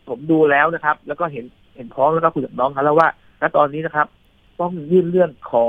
[0.09, 1.45] ผมดูแล้วนะครับ แล้วก็เห็น
[1.77, 3.09] เห็นพ้องแล้วก็คุยกับน้องเขาแล้วว่า
[3.41, 4.07] ณตอนนี้นะครับ
[4.61, 5.65] ต้องยื่นเรื่องขอ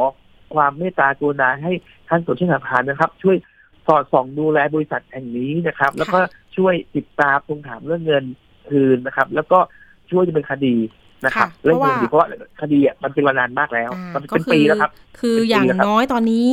[0.55, 1.71] ความเมตตากรุณาให้
[2.09, 3.35] ท่านสมเชษฐ์หักพานนะครับ ช่วย
[3.87, 6.19] สอดส่องดูแลบริษัทแห่งนี้นะครับ แล้วก็
[6.57, 8.23] ช่วยติดตามทวงถามเรื่องเงิน
[8.69, 9.59] คืนนะครับ แล้วก็
[10.11, 10.75] ช่วยดำเนินคดี
[11.25, 12.27] นะครับค่ะเรื่องเพราะเงินว่าดีเพราะว่า
[12.61, 16.47] คดีอะมันเป็นเวลานานมากแล้วอ่ามันก็เป็นคืปีอแล้วครับ คือเป็นปีอย่างแล้วครับน้อยตอนนี้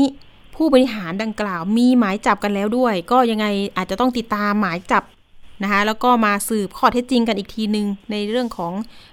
[0.63, 3.47] ผู้บริหารดังกล่าวมีหมายจับกันแล้วด้วย ก็ยังไง
[3.77, 5.03] อาจจะต้องติดตามหมายจับ
[5.63, 8.73] นะคะแล้วก็มาสืบข้อเท็จจริงกันอีกทีหนึ่งในเรื่องของ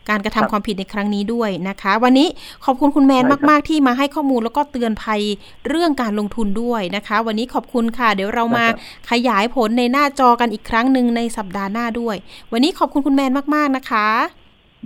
[0.09, 2.27] การกระทำความผิดในครั้งนี้ด้วยนะคะ วันนี้
[2.65, 5.21] ขอบคุณคุณแมนมาก ๆ ที่มาให้ข้อมูลแล้วก็เตือนภัย
[5.67, 8.65] เรื่องการลงทุนด้วยนะคะ วันนี้ขอบคุณค่ะ เดี๋ยวเรามา
[9.11, 12.15] ขยายผลในหน้าจอกันอีกครั้งหนึ่งในสัปดาห์หน้าด้วย
[12.51, 14.07] วันนี้ขอบคุณคุณแมนมาก ๆ นะคะ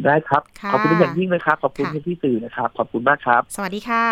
[0.06, 4.06] ได้ครับค่ะขอบคุณเป็นอย่างยิ่งนะครับขอบคุณค่ะที่สื่อนะครับ ขอบคุณมากครับ สวัสดีค่ะ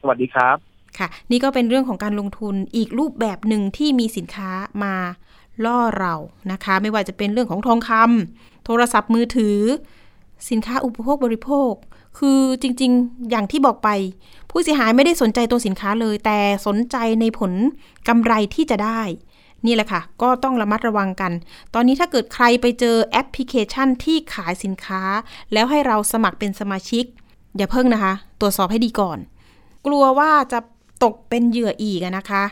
[0.00, 4.50] สวัสดีครับ ค่ะ นี่ก็เป็นเรื่องของการลงทุนอีกรูปแบบหนึ่งที่มีสินค้า
[4.84, 4.94] มา
[5.64, 6.14] ล่อเรา
[6.52, 9.58] นะคะ ไม่ว่าจะเป็นเรื่องของทองคำโทรศัพท์มือถือ
[10.50, 11.72] สินค้าอุปโภคบริโภค
[12.18, 13.88] คือจริงๆ อย่างที่บอกไป
[14.50, 17.52] ผู้เสียหายไม่ได้สนใจตัวสินค้าเลย แต่สนใจในผล
[18.08, 19.02] กำไรที่จะได้
[19.66, 21.32] นี่แหละค่ะ ก็ต้องระมัดระวังกัน
[21.74, 25.02] ตอนนี้ถ้าเกิดใครไปเจอแอปพลิเคชันที่ขายสินค้า
[25.52, 27.04] แล้วให้เราสมัครเป็นสมาชิก
[27.56, 29.18] อย่าเพิ่งนะคะ ตรวจสอบให้ดีก่อน
[29.86, 30.58] กลัวว่าจะ
[31.04, 32.42] ตกเป็นเหยื่ออีกนะคะ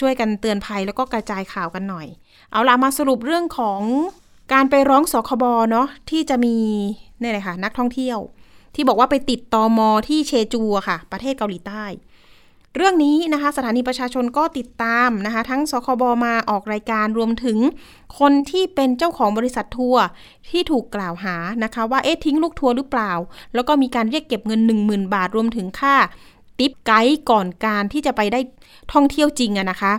[0.00, 2.06] ช่วยกันเตือนภัยแล้วก็กระจายข่าวกันหน่อย
[2.52, 3.80] เอาล่ะมาสรุปเรื่องของ
[4.52, 6.56] การไปร้องสคบเนาะที่จะมี
[7.20, 8.18] นี่เลยค่ะนักท่องเที่ยว
[8.74, 11.84] ที่บอกว่าไปติดตอมอที่เชจูค่ะ ประเทศเกาหลีใต้
[12.76, 17.58] เรื่องนี้นะคะสถานีประชาชนก็ติดตามนะคะ ทั้งสคบมาออกรายการรวมถึง
[18.18, 20.04] คนที่เป็นเจ้าของบริษัททัวร์
[20.50, 23.12] ที่ถูกกล่าวหานะคะ ว่าเอ๊ะทิ้งลูกทัวร์หรือเปล่า
[23.54, 25.96] แล้วก็มีการเรียกเก็บเงิน 10,000 บาทรวมถึงค่า
[26.58, 28.40] ติปไกด์ก่อนการที่จะไปได้
[28.92, 29.92] ท่องเที่ยวจริงอะนะคะ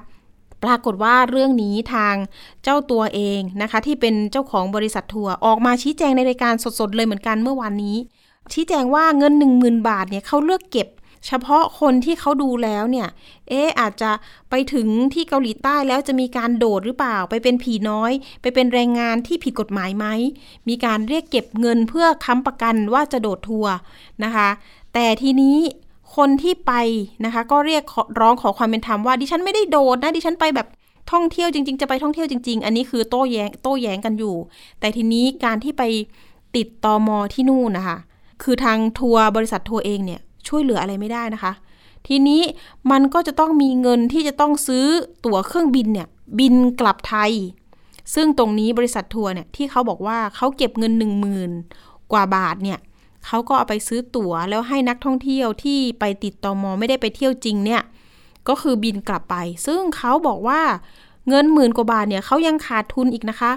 [0.64, 2.16] ปรากฏว่าเรื่องนี้ทาง
[2.64, 7.98] เจ้าตัวเองนะคะ ที่เป็นเจ้าของบริษัททัวร์ออกมาชี้แจงในรายการสดๆเลยเหมือนกันเมื่อวานนี้
[8.54, 10.88] ชี้แจงว่าเงิน 10,000 บาทเนี่ยเขาเลือกเก็บ
[11.28, 13.08] เฉพาะคนที่เขาดูแล้วเนี่ย
[13.50, 14.12] เอ๊อาจจะ
[14.50, 20.06] ไปถึงที่เกาหลีใต้แล้วจะมีการโดดหรือเปล่า ไปเป็นผีน้อย ไปเป็นแรงงานที่ผิดกฎหมายไหม
[20.70, 23.74] มีการเรียกเก็บเงินเพื่อค้ำประกันว่าจะโดดทัวร์
[24.24, 24.50] นะคะ
[24.94, 25.58] แต่ทีนี้
[26.16, 26.74] คนที่ไป
[27.26, 27.84] นะคะ ก็เรียก
[28.20, 30.68] ร้องขอความเป็นธรรมว่าดิฉันไม่ได้โดดนะดิฉันไปแบบ
[31.12, 34.36] ท่องเที่ยวจริง ๆ จะไปท่องเที่ยวจริง ๆ อันนี้คือโต้แย้งโต้แย้งกันอยู่
[34.80, 35.84] แต่ทีนี้การที่ไป
[36.56, 37.98] ติดตอมอที่นู่นนะคะ
[38.44, 41.54] คือทางทัวร์บริษัททัวร์เองเนี่ยช่วยเหลืออะไรไม่ได้นะคะ
[42.08, 42.42] ทีนี้
[42.92, 44.86] มันก็จะต้องมีเงินที่จะต้องซื้อ
[45.26, 46.08] ตั๋วเครื่องบินเนี่ย
[46.40, 47.32] บินกลับไทย
[48.14, 51.52] ซึ่งตรงนี้บริษัททัวร์เนี่ยที่เขาบอกว่าเขาเก็บเงินหนึ่งหมื่น
[52.12, 52.80] กว่าบาทเนี่ย
[53.26, 57.82] เขาก็เอาไปซื้อตั๋วแล้วให้นักท่องเที่ยวที่ไปติดตอมอไม่ได้ไปเที่ยวจริงเนี่ย
[58.48, 60.62] ก็คือบินกลับไป ซึ่งเขาบอกว่า
[61.30, 63.52] เงินหมื่นกว่าบาทเนี่ยเขายังขาดทุนอีกนะคะ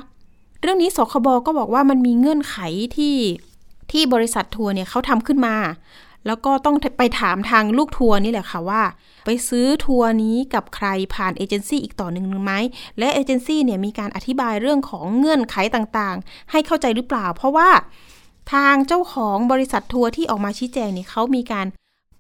[0.61, 2.57] เรื่องนี้สคบก็บอกว่ามันมีเงื่อนไข
[2.97, 3.17] ที่
[3.91, 5.57] ที่บริษัททัวร์เนี่ยเขาทำขึ้นมา
[6.27, 8.83] แล้วก็ต้องไปถามทางลูกทัวร์นี่แหละค่ะว่า
[9.27, 12.53] ไปซื้อทัวร์นี้กับใครผ่านเอเจนซี่อีกต่อหนึ่งหรือไหม
[12.99, 17.69] และเอเจนซี่เนี่ยมีการอธิบายเรื่องของเงื่อนไขต่างๆ ให้เข้าใจหรือเปล่า เพราะว่า
[18.53, 21.67] ทางเจ้าของบริษัททัวร์ที่ออกมาชี้แจงเนี่ยเขามีการ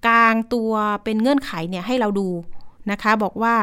[0.06, 0.72] กางตัว
[1.04, 2.28] เป็นเงื่อนไขเนี่ยให้เราดู
[2.90, 3.56] นะคะ บอกว่า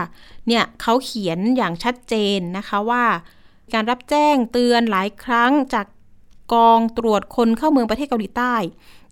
[0.48, 3.04] เนี่ยเขาเขียนอย่างชัดเจนนะคะว่า
[3.74, 5.86] การรับแจ้งเตือนหลายครั้งจาก
[6.54, 8.56] กองตรวจคนเข้าเมืองประเทศเกาหลีใต้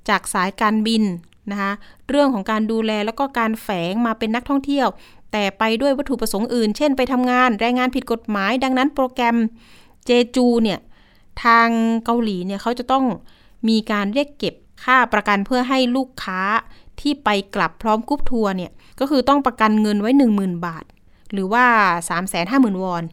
[0.10, 1.04] จากสายการบิน
[1.52, 1.72] นะคะ
[2.10, 4.88] เรื่องของการดูแลแล้วก็การแฝงมาเป็นนักท่องเที่ยว
[5.32, 9.38] แต่ไปด้วยวัตถุประสงค์อื่น เช่นไปทำงานแรงงานผิดกฎหมาย ดังนั้นโปรแกรม
[10.06, 10.80] เจจูเนี่ย
[11.43, 11.68] ทาง
[12.06, 13.06] เกาหลีเนี่ยเขาจะต้อง
[13.68, 16.41] มีการเรียกเก็บค่าประกันเพื่อให้ลูกค้า
[17.01, 20.86] ที่ไปกลับพร้อมกรุ๊ปทัวร์เนี่ย ก็คือต้องประกันเงินไว้ 10,000 บาท
[21.34, 21.66] หรือว่า
[22.24, 23.03] 350,000 วอน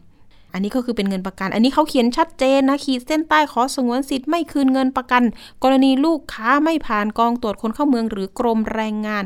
[0.53, 5.23] อันนี้ก็คือเป็นเงินประกัน อันนี้เขาเขียนชัดเจนนะ ขีดเส้นใต้ขอสงวนสิทธิ์ไม่คืนเงินประกัน
[5.63, 9.23] กรณีลูกค้าไม่ผ่านกองตรวจคนเข้าเมืองหรือกรมแรงงาน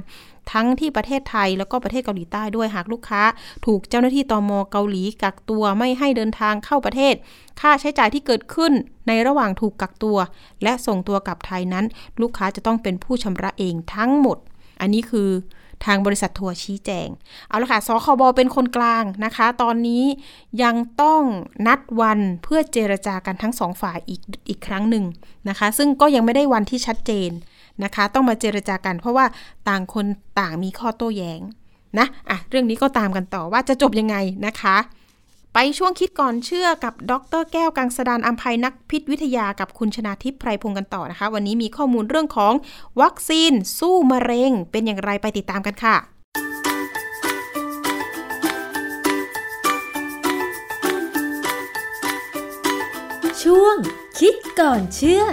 [0.51, 3.21] ทั้งที่ประเทศไทยแล้วก็ประเทศเกาหลีใต้ด้วยหากลูกค้า
[3.65, 7.13] ถูกเจ้าหน้าที่ตมเกาหลีกักตัวไม่ให้เดินทางเข้าประเทศ
[7.61, 8.73] ค่าใช้จ่ายที่เกิดขึ้น
[9.07, 10.17] ในระหว่างถูกกักตัว
[10.63, 11.85] และส่งตัวกลับไทยนั้น
[12.21, 14.37] ลูกค้าจะต้องเป็นผู้ชำระเองทั้งหมด
[14.81, 15.29] อันนี้คือ
[15.85, 17.07] ทางบริษัททัวร์ชี้แจง
[17.49, 20.03] เอาละค่ะสคบเป็นคนกลางนะคะ ตอนนี้
[20.63, 21.21] ยังต้อง
[21.67, 25.05] นัดวันเพื่อเจรจากันทั้งสองฝ่ายอีกอีกครั้งหนึ่ง
[25.49, 27.29] นะคะ ซึ่งก็ยังไม่ได้วันที่ชัดเจน
[27.83, 29.25] นะคะ ต้องมาเจรจากัน เพราะว่า
[29.69, 30.05] ต่างคน
[30.39, 31.41] ต่างมีข้อโต้แย้ง
[31.99, 34.15] นะอะเรื่องนี้ก็ตามกันต่อว่าจะจบยังไง
[34.47, 34.77] นะคะ
[35.53, 42.53] ไปช่วงคิดก่อนเชื่อกับดรแก้วกังสดานอัมภัยนักพิษวิทยากับคุณชนาทิพย์ไพรพงศ์กันต่อนะคะ วันนี้มีข้อมูลเรื่องของ
[43.01, 45.95] วัคซีนสู้มะเร็ง เป็นอย่างไรไปติดตามกันค่ะ
[53.43, 53.75] ช่วง
[54.19, 55.23] คิดก่อนเชื่อ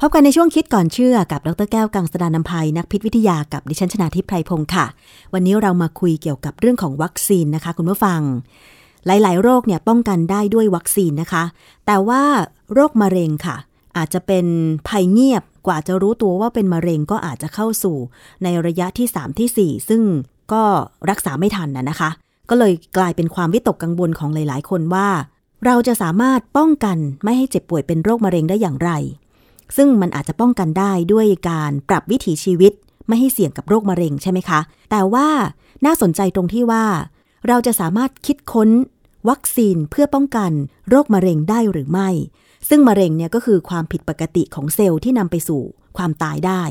[0.00, 4.86] พบกันในช่วงคิดก่อนเชื่อกับดรแก้วกังสดานนภัยนักพิษวิทยากับดิฉันชนาทิพไพรพงศ์ค่ะ
[5.32, 8.20] วันนี้เรามาคุยเกี่ยวกับเรื่องของวัคซีนนะคะ คุณผู้ฟัง
[9.06, 11.44] หลาย ๆ โรคเนี่ยป้องกันได้ด้วยวัคซีนนะคะ
[11.86, 12.22] แต่ว่า
[12.74, 13.56] โรคมะเร็งค่ะ
[13.96, 14.46] อาจจะเป็น
[14.88, 17.96] ภัยเงียบกว่าจะรู้ตัวว่าเป็นมะเร็งก็อาจจะเข้าสู่
[18.42, 20.02] ในระยะที่ 3 ที่ 4 ซึ่ง
[20.52, 20.62] ก็
[21.10, 22.10] รักษาไม่ทันนะนะคะ
[22.50, 25.08] ก็เลยกลายเป็นความวิตกกังวลของหลาย ๆ คนว่า
[25.64, 28.90] เราจะสามารถป้องกันไม่ให้เจ็บป่วยเป็นโรคมะเร็งได้อย่างไร
[29.76, 32.72] ซึ่งมันอาจจะป้องกันได้ด้วยการปรับวิถีชีวิต
[33.08, 34.60] ไม่ให้เสี่ยงกับโรคมะเร็งใช่ไหมคะ
[34.90, 35.28] แต่ว่า
[35.86, 36.84] น่าสนใจตรงที่ว่า
[37.48, 38.70] เราจะสามารถคิดค้น
[39.28, 40.52] วัคซีนเพื่อป้องกัน
[40.88, 42.08] โรคมะเร็งได้หรือไม่
[42.68, 45.62] ซึ่งมะเร็งเนี่ยก็คือความผิดปกติของเซลล์ที่นำไปสู่
[45.96, 46.62] ความตายได้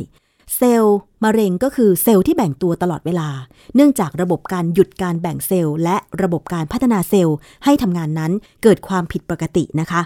[0.58, 3.30] เซลล์มะเร็งก็คือเซลล์ที่แบ่งตัวตลอดเวลา
[3.76, 8.32] เนื่องจากระบบการหยุดการแบ่งเซลล์ และระบบการพัฒนาเซลล์ให้ทำงานนั้น
[8.64, 10.02] เกิดความผิดปกตินะคะ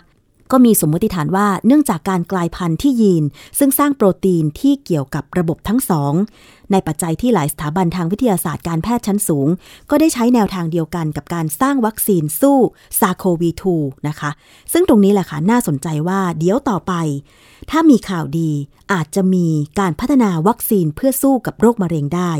[0.51, 3.23] ก็มีสมมติฐานว่าเนื่องจากการกลายพันธุ์ที่ยีน
[3.59, 6.13] ซึ่งสร้างโปรตีนที่เกี่ยวกับระบบทั้งสอง
[6.71, 9.47] ในปัจจัยที่หลายสถาบันทางวิทยาศาสตร์การแพทย์ชั้นสูง
[9.89, 12.57] ก็ได้ใช้แนวทางเดียวกันกับการสร้างวัคซีนสู้
[12.99, 14.31] ซาโควี2นะคะ
[14.73, 16.93] ซึ่งตรงนี้แหละค่ะน่าสนใจว่าเดี๋ยวต่อไป
[17.71, 18.51] ถ้ามีข่าวดี
[18.93, 19.47] อาจจะมี
[19.79, 22.31] การพัฒนาวัคซีนเพื่อสู้กับโรคมะเร็งได้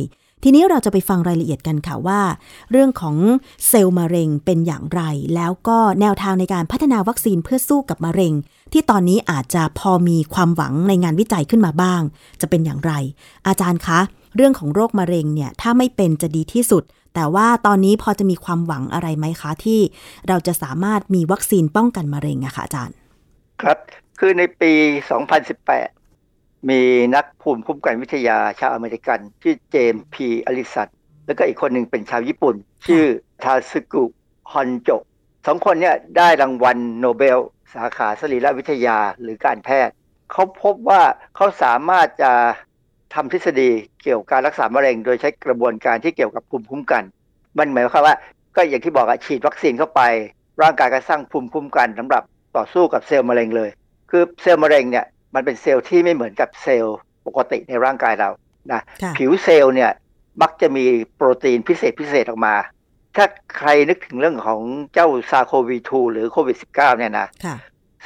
[0.44, 2.22] ทีนี้เราจะไปฟังรายละเอียดกันค่ะว่า
[2.72, 3.16] เรื่องของ
[3.68, 5.02] เซลล์มะเร็งเป็นอย่างไร
[5.36, 8.34] แล้วก็แนวทางในการพัฒนาวัคซีนเพื่อสู้กับมะเร็ง
[8.74, 12.02] ที่ตอนนี้อาจจะพอมีความหวังในงานวิจัยขึ้นมาบ้าง
[12.42, 12.92] จะเป็นอย่างไร
[13.48, 14.00] อาจารย์คะ
[14.36, 16.84] เรื่องของโรคมะเร็งเนี่ยถ้าไม่เป็นจะดีที่สุด
[17.14, 19.80] แต่ว่าตอนนี้พอจะมีความหวังอะไรไหมคะที่
[20.28, 22.96] เราจะสามารถมีวัคซีนป้องกันมะเร็งอะคะอาจารย์
[23.62, 23.78] ครับ
[24.20, 24.72] คือในปี
[25.38, 25.99] 2018
[26.70, 26.82] มี
[27.16, 30.90] นักภูมิคุ้มกันวิทยาชาวอเมริกัน ชื่อเจมส์พีอัลลิสัน
[31.26, 32.56] แล้วก็อีกคนหนึ่งเป็นชาวญี่ปุ่น
[32.86, 33.04] ชื่อ
[33.44, 34.04] ทาซึกุ
[34.52, 34.90] ฮอนโจ
[35.48, 37.40] สองคนเนี่ยได้รางวัลโนเบล
[37.74, 39.94] สาขาสรีรวิทยาหรือการแพทย์
[40.32, 41.02] เขาพบว่า
[41.36, 42.32] เขาสามารถจะ
[43.14, 43.70] ทำทฤษฎี
[44.04, 47.04] เกี่ยวกับการรักษามะเร็ง โดยใช้กระบวนการที่เกี่ยวกับภูมิคุ้มกัน
[47.58, 48.16] มันหมายความว่า
[48.56, 50.02] ก็อย่างที่บอกอะฉีดวัคซีนเข้าไป
[50.62, 52.24] ร่างกายก็สร้างภูมิคุ้มกันสำหรับ
[52.58, 53.70] ต่อสู้กับเซลล์มะเร็งเลย
[54.12, 55.06] คือเซลล์มะเร็งเนี่ย
[55.36, 58.30] มันเป็นเซลล์ที่ไม่เหมือนกับเซลล์ปกติในร่างกายเรา
[58.72, 59.92] นะค่ะผิวเซลล์เนี่ย
[60.42, 62.56] มักจะมีโปรตีนพิเศษพิเศษออกมา
[63.16, 63.26] ถ้า
[63.58, 64.62] ใครนึกถึงเรื่องของ
[64.94, 67.56] เจ้า SARS-CoV-2 หรือโควิด -19 เนี่ยนะค่ะ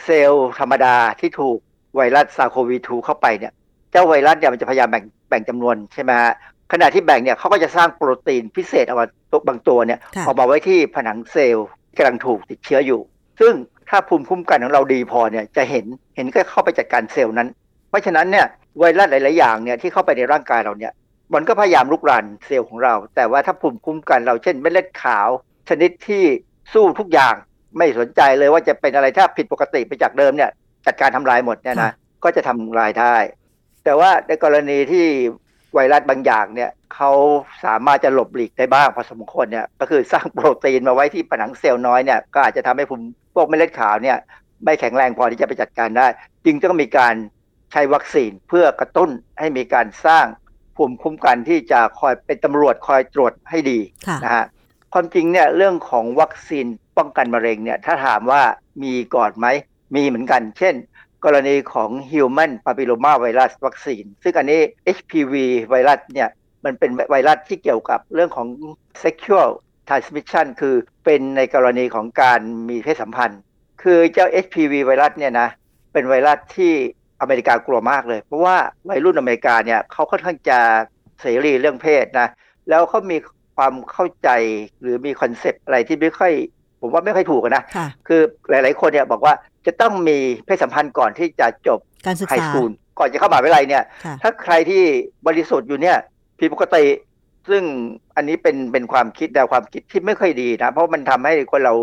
[0.03, 1.57] เซลล์ธรรมดาที่ถูก
[1.95, 3.53] ไวรัส SARS-CoV-2 เข้าไปเนี่ย
[3.91, 6.33] เจ้าไวรัสเนี่ยมันจะพยายามแบ่งแบ่งจำนวนใช่ไหมฮะ
[6.71, 11.67] ขณะที่แบ่งเนี่ยเขาก็จะสร้างโปรตีนพิเศษเอามาตัวบางตัวเนี่ยค่ะออกมาไว้ที่ผนังเซลล์
[11.97, 13.01] กำลังถูกติดเชื้ออยู่
[13.39, 13.53] ซึ่ง
[13.95, 15.85] ถ้าภูมิคุ้มกันของเราดีพอเนี่ยจะเห็น
[16.15, 17.47] เห็นก็เข้าไปจัดการเซลล์นั้น
[17.89, 18.45] เพราะฉะนั้นเนี่ย
[18.77, 20.93] ไวรัสหลาย ๆ อย่างเนี่ยที่เข้าไปในร่างกายเราเนี่ย
[21.33, 25.27] มันก็พยายามลุกรานเซลล์ของเรา แต่ว่าถ้าภูมิคุ้มกันเราเช่นเม็ดเลือดขาว
[25.69, 26.23] ชนิดที่
[26.73, 27.35] สู้ทุกอย่าง
[27.77, 30.49] ไม่สนใจเลยว่าจะเป็นอะไรถ้าผิดปกติไปจากเดิมเนี่ย
[30.85, 33.15] จัดการทำลายหมดเนี่ยนะก็จะทำลายได้
[33.83, 35.07] แต่ว่าในกรณีที่
[35.73, 37.11] ไวรัสบางอย่างเนี่ยเขา
[37.65, 43.05] สามารถจะหลบหลีกได้บ้างพอสมควรเนี่ยก็คือสร้างโปรตีนมาไว้ที่ผนังเซลล์น้อยเนี่ยก็อาจจะทำให้ภูมิ
[43.35, 44.17] พวกเม็ดเลือดขาวเนี่ย
[44.63, 46.07] ไม่แข็งแรงพอที่จะไปจัดการได้
[46.45, 47.15] จึงต้องมีการ
[47.71, 49.09] ใช้วัคซีนเพื่อกระตุ้น
[49.39, 50.25] ให้มีการสร้าง
[50.75, 54.45] ภูมิคุ้มกันที่จะคอยเป็นตำรวจคอยตรวจให้ดีค่ะนะฮะ
[54.93, 56.65] ความจริงเนี่ยเรื่องของวัคซีน
[56.97, 58.41] ป้องกันมะเร็งเนี่ยถ้าถามว่า
[58.83, 59.47] มีก่อนไหม
[59.95, 60.75] มีเหมือนกัน เช่น
[61.25, 64.61] กรณีของ Human Papilloma Virus วัคซีน ซึ่งอันนี้
[64.97, 65.33] HPV
[65.69, 66.29] ไวรัสเนี่ย
[66.65, 68.47] มันเป็นไวรัสที่เกี่ยวกับเรื่องของ
[69.03, 69.49] sexual
[69.89, 73.41] transmission คือเป็นในกรณีของการมีเพศสัมพันธ์
[73.83, 75.49] คือเจ้า HPV ไวรัสเนี่ยนะ
[75.93, 76.73] เป็นไวรัสที่
[77.21, 78.57] อเมริกากลัวมากเลย เพราะว่า
[78.89, 80.59] วัยรุ่นอเมริกาเนี่ยเขาค่อนข้างจะ
[81.21, 82.27] เสรีเรื่องเพศนะ
[82.69, 83.17] แล้วเขามี
[83.55, 84.29] ความเข้าใจ
[84.81, 86.33] หรือมีคอนเซปต์อะไรที่ไม่ค่อย
[86.81, 89.33] ผมว่าไม่ค่อยถูกอะนะค่ะคือหลาย ๆ คนเนี่ยบอกว่า
[89.67, 94.83] จะต้องมีเพศสัมพันธ์ก่อนที่จะจบการศึกไฮษาสคูลก่อนจะเข้ามหาวิทยาลัยเนี่ยค่ะถ้าใครที่
[95.27, 95.97] บริสุทธิ์อยู่เนี่ย
[96.39, 96.85] ผิดปกติ
[97.49, 97.63] ซึ่ง
[98.15, 101.73] อันนี้เป็นเป็นความคิดแนวความคิดที่ไม่ค่อยดีนะ เพราะมันทำให้คนเรา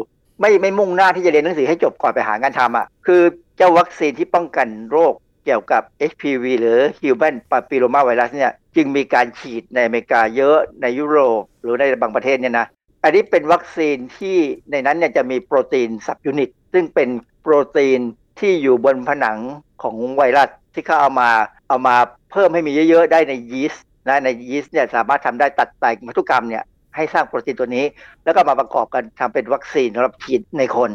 [0.40, 3.22] ไม่ไม่มุ่งหน้าที่จะเรียนหนังสือให้จบก่อนไปหางานทำอะ คือ
[3.56, 5.14] เจ้าวัคซีนที่ป้องกันโรค
[5.44, 12.66] เกี่ยวกับ HPV หรือ Human Papilloma Virus เนี่ยจึงมีการฉีดในอเมริกาเยอะในยุโรป หรือในบางประเทศเนี่ยนะ
[13.04, 14.36] อันนี้เป็นวัคซีนที่
[14.70, 17.08] ในนั้นเนี่ยจะมีโปรตีนสับยูนิต ซึ่งเป็น
[17.42, 18.00] โปรตีน
[18.40, 19.38] ที่อยู่บนผนัง
[19.82, 21.30] ของไวรัสที่เขาเอามา
[21.68, 21.96] เอามา
[22.32, 26.64] เพิ่มให้มีเยอะๆ ได้ในยีสต์นะในยีสต์เนี่ยสามารถทำได้ตัดแต่งพันธุกรรมเนี่ย
[26.96, 27.84] ให้สร้างโปรตีนตัวนี้
[28.24, 30.90] แล้วก็มาประกอบกันทำเป็นวัคซีนสำหรับฉีดในคน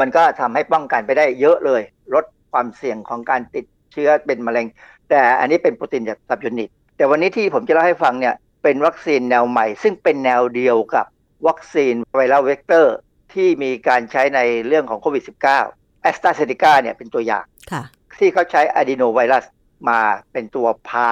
[0.00, 1.82] มันก็ทำให้ป้องกันไปได้เยอะเลย
[2.14, 4.66] ลดความเสี่ยงของการติดเชื้อเป็นมะเร็ง
[5.10, 11.06] แต่อันนี้เป็นโปรตีนจากสับยูนิต แต่วันนี้ที่ผมจะเล่าให้ฟังเนี่ยเป็นวัคซีนแนวใหม่ ซึ่งเป็นแนวเดียวกับ
[11.46, 12.94] วัคซีนไวรัสเวกเตอร์
[13.34, 17.82] ที่มีการใช้ในเรื่องของโควิด -19 แอสตราเซเนกาเนี่ยเป็นตัวอย่างค่ะ
[18.20, 19.44] ที่เขาใช้อะดีโนไวรัส
[19.88, 20.00] มา
[20.32, 21.10] เป็นตัวพา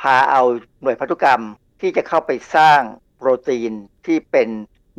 [0.00, 0.42] พาเอา
[0.82, 1.42] หน่วยพันธุกรรม
[1.80, 2.80] ที่จะเข้าไปสร้าง
[3.16, 3.72] โปรตีน
[4.06, 4.48] ที่เป็น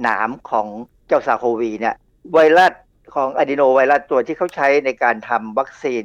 [0.02, 0.68] หนามของ
[1.08, 1.96] เจ้า SARS-CoV เนี่ย
[2.34, 2.74] ไวรัส
[3.16, 6.04] ของอะดีโนไวรัสตัวที่เขาใช้ในการทำวัคซีน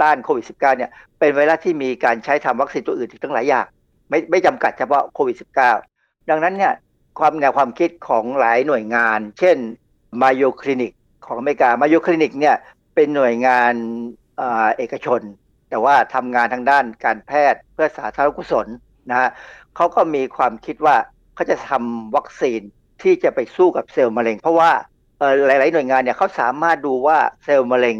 [0.00, 3.66] ต้านโควิด -19 เนี่ยเป็นไวรัสที่มีการใช้ทำวัคซีนตัวอื่นอีกตั้งหลายอย่าง
[4.10, 5.36] ไม่ไม่จำกัดเฉพาะโควิด
[5.80, 6.74] -19 ดังนั้นเนี่ย
[7.18, 9.56] ความแนวความคิดของหลายหน่วยงาน เช่น
[10.20, 10.92] Mayo Clinic
[11.26, 12.56] ของอเมริกา Mayo Clinic เนี่ย
[12.94, 13.72] เป็นหน่วยงาน
[14.36, 15.20] เอ่อเอกชน
[15.70, 18.66] แต่ว่าทำงานทางด้านการแพทย์เพื่อสาธารณกุศล
[19.10, 19.30] นะฮะ
[19.76, 20.96] เขาก็มีความคิดว่า
[21.34, 22.60] เขาจะทำวัคซีน
[23.02, 24.70] ที่จะไปสู้กับเซลล์มะเร็ง เพราะว่า
[25.18, 27.96] เอ่อหลาย ๆ หน่วยงานเนี่ยเขาสามารถดูว่าเซลล์มะเร็ง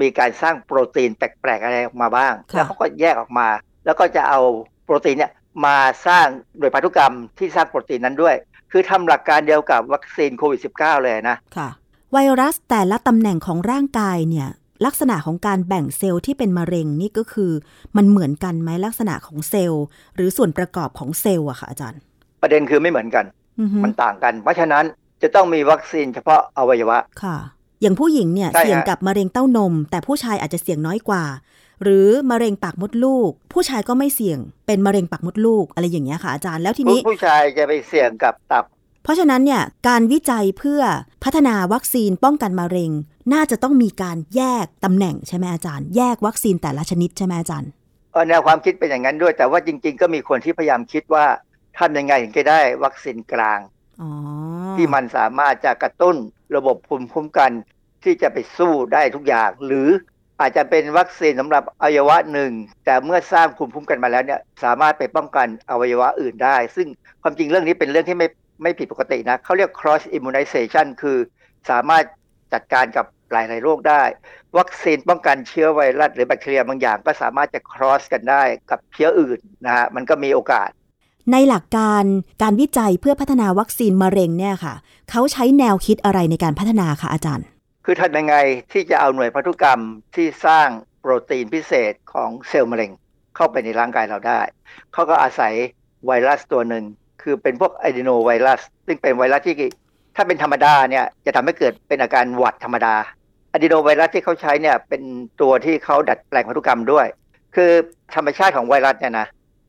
[0.00, 3.48] มีการสร้างโปรตีนแปลก ๆ อะไรออกมาบ้างค่ะแล้วเขาก็แยกออกมา
[3.84, 4.40] แล้วก็จะเอา
[4.84, 5.32] โปรตีนเนี่ย
[5.66, 6.26] มาสร้าง
[6.58, 8.36] โดยพันธุกรรมที่สร้างโปรตีนนั้นด้วย
[8.72, 11.68] คือทำหลักการเดียวกับวัคซีนโควิด -19 เลยนะค่ะ
[12.16, 14.48] ไวรัสแต่ละตำแหน่งของร่างกายเนี่ย
[14.86, 17.52] ลักษณะของการแบ่งเซลล์ที่เป็นมะเร็งนี่ก็คือ
[17.96, 19.84] มันเหมือนกันไหมลักษณะของเซลล์
[20.14, 22.00] หรือส่วนประกอบของเซลล์อะค่ะอาจารย์
[22.42, 23.24] ประเด็นคือไม่เหมือนกัน
[23.60, 24.84] อือฮึมันต่างกัน เพราะฉะนั้น
[25.22, 27.36] จะต้องมีวัคซีนเฉพาะอวัยวะค่ะ
[27.82, 31.24] อย่างผู้หญิงเนี่ยใช่ฮะเสี่ยงกับมะเร็งเต้านม แต่ผู้ชายอาจจะเสี่ยงน้อยกว่า
[31.82, 38.64] หรือมะเร็งปากมดลูก ผู้ชายก็ไม่เสี่ยงเป็นมะเร็งปากมดลูกอะไรอย่างเงี้ยค่ะอาจารย์แล้วทีผู้นี้ผู้ชายจะไปเสี่ยงกับตับ
[39.04, 40.82] เพราะฉะนั้นเนี่ยการวิจัยเพื่อ
[41.24, 42.90] พัฒนาวัคซีนป้องกันมะเร็ง
[43.32, 47.70] น่าจะต้องมีการแยกตำแหน่งใช่ไหมอาจารย์ แยกวัคซีนแต่ละชนิดใช่ไหมอาจารย์
[48.12, 51.26] เออแนวความคิดเป็นอย่างนั้นด้วย แต่ว่าจริง ๆ ก็มีคนที่พยายามคิดว่า
[51.78, 53.60] ทำยังไงถึงจะได้วัคซีนกลาง
[54.02, 54.10] อ๋อ
[54.76, 56.16] ที่มันสามารถจะกระตุ้น
[56.56, 57.50] ระบบภูมิคุ้มกัน
[58.04, 59.88] ที่จะไปสู้ได้ทุกอย่าง หรือ
[60.40, 62.52] อาจจะเป็นวัคซีนสำหรับอวัยวะหนึ่ง
[62.84, 66.88] แต่เมื่อสร้างภูมิคุ้มกันมาแล้วเนี่ยสามารถไปป้องกันอวัยวะอื่นได้ ซึ่ง
[67.22, 68.28] ความจริงเรื่องนี้เป็นเรื่องที่ไม่
[68.62, 71.18] ไม่ผิดปกตินะเขาเรียก cross immunization คือ
[71.70, 72.04] สามารถ
[72.52, 74.02] จัดการกับหลาย ๆ โรคได้
[74.58, 80.70] วัคซีนป้องกันเชื้อไวรัสหรือแบคทีเรียบางอย่าง ก็สามารถจะ cross กันได้กับเชื้ออื่นนะฮะมันก็มีโอกาส
[81.32, 82.04] ในหลักการ
[82.42, 84.74] การวิจัยเพื่อพัฒนาวัคซีนมะเร็งเนี่ยค่ะ
[85.10, 87.46] เขาใช้แนวคิดอะไรในการพัฒนาคะอาจารย์
[87.84, 88.36] คือทำยังไง
[88.72, 89.80] ที่จะเอาหน่วยพันธุกรรม
[90.14, 90.68] ที่สร้าง
[91.00, 92.90] โปรตีนพิเศษของเซลล์มะเร็ง
[93.36, 94.40] เข้าไปในร่างกายเราได้
[94.92, 95.52] เขาก็อาศัย
[96.06, 96.84] ไวรัสตัวหนึ่ง
[97.24, 99.56] คือเป็นพวกอะดีโนไวรัสซึ่งเป็นไวรัสที่
[100.16, 102.94] ถ้าเป็นธรรมดาเนี่ยจะทำให้เกิดเป็นอาการหวัดธรรมดา
[103.52, 105.02] อะดีโนไวรัสที่เขาใช้เนี่ยเป็น
[105.40, 107.06] ตัวที่เขาดัดแปลงพันธุกรรมด้วย
[107.54, 107.70] คือ
[108.14, 109.26] ธรรมชาติของไวรัสเนี่ยนะ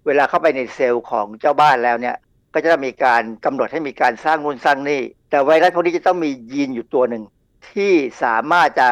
[0.07, 2.15] เวลาเข้าไปในเซลล์ของเจ้าบ้านแล้วเนี่ย
[2.53, 7.23] ก็จะมีการกำหนดให้มีการสร้างนู่นสร้างนี่ แต่ไวรัสพวกนี้จะต้องมียีนอยู่ตัวหนึ่ง
[7.71, 7.93] ที่
[8.23, 8.89] สามารถจะ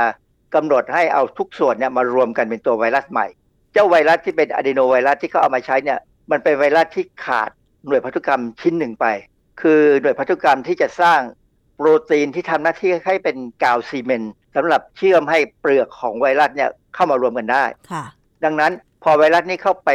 [0.55, 3.27] กำหนดให้เอาทุกส่วนเนี่ยมารวมกันเป็นตัวไวรัสใหม่
[3.73, 5.99] เจ้าไวรัสที่เป็นอะดีโนไวรัสที่เขาเอามาใช้เนี่ย
[6.31, 7.49] มันเป็นไวรัสที่ขาด
[7.87, 9.05] หน่วยพันธุกรรมชิ้นหนึ่งไป
[9.61, 11.19] คือหน่วยพันธุกรรมที่จะสร้าง
[11.75, 18.03] โปรตีนที่ทำหน้าที่ให้เป็นกาวซีเมนต์สำหรับเชื่อมให้เปลือกของไวรัสเนี่ยเข้ามารวมกันได้ค่ะ
[18.43, 18.71] ดังนั้น
[19.03, 19.89] พอไวรัสนี้เข้าไป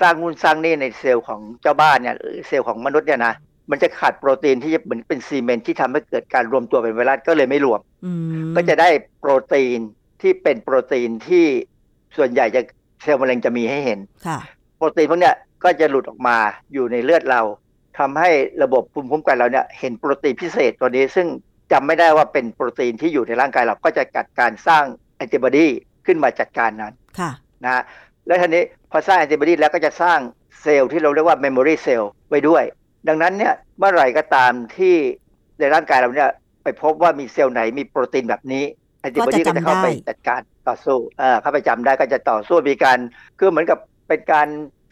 [0.00, 3.34] สร้างนู่นสร้างนี่ในเซลล์ของเจ้าบ้านเนี่ยหรือเซลล์ของมนุษย์เนี่ยนะ
[3.70, 8.12] มันจะขาดโปรตีนที่จะเหมือนเป็นซีเมนต์ที่ทำให้เกิดการรวมตัวเป็นไวรัสก็เลยไม่รวมอื
[8.48, 8.88] มก็จะได้
[9.20, 9.78] โปรตีน
[10.22, 11.44] ที่เป็นโปรตีนที่
[12.16, 12.60] ส่วนใหญ่จะ
[13.02, 14.38] เซลล์มะเร็งจะมีให้เห็นค่ะ
[14.76, 16.36] โปรตีนพวกเนี้ย ก็จะหลุดออกมา
[16.72, 17.42] อยู่ในเลือดเรา
[17.98, 18.30] ทำให้
[18.62, 21.26] ระบบภูมิคุ้มกันเราเนี่ยเห็นโปรตีนพิเศษตัวนี้ ซึ่ง
[21.72, 24.84] จำไม่ได้ว่าเป็นโปรตีนที่อยู่ในร่างกายเราก็จะจัดการสร้าง
[25.16, 25.66] แอนติบอดี
[26.06, 27.30] ขึ้นมาจัดการนั้นค่ะ
[27.64, 27.82] นะฮะ
[28.26, 30.18] แล้วทีนี้พอสร้างแอนติบอดีแล้วก็จะสร้าง
[30.62, 32.64] เซลล์ที่เราเรียกว่า memory cell ไว้ด้วย
[33.08, 34.94] ดังนั้นเนี่ยเมื่อไหร่ก็ตามที่
[35.60, 36.30] ในร่างกายเราเนี่ย
[36.62, 38.64] ไปพบว่ามีเซลล์ไหนมีโปรตีนแบบนี้
[39.00, 42.98] แอนติบอดีก็ก็จะจะเข้าไปจำได้จัดการต่อสู้เออเข้าไปจำได้ก็จะต่อสู้มีการ
[43.38, 44.48] คือเหมือนกับเป็นการ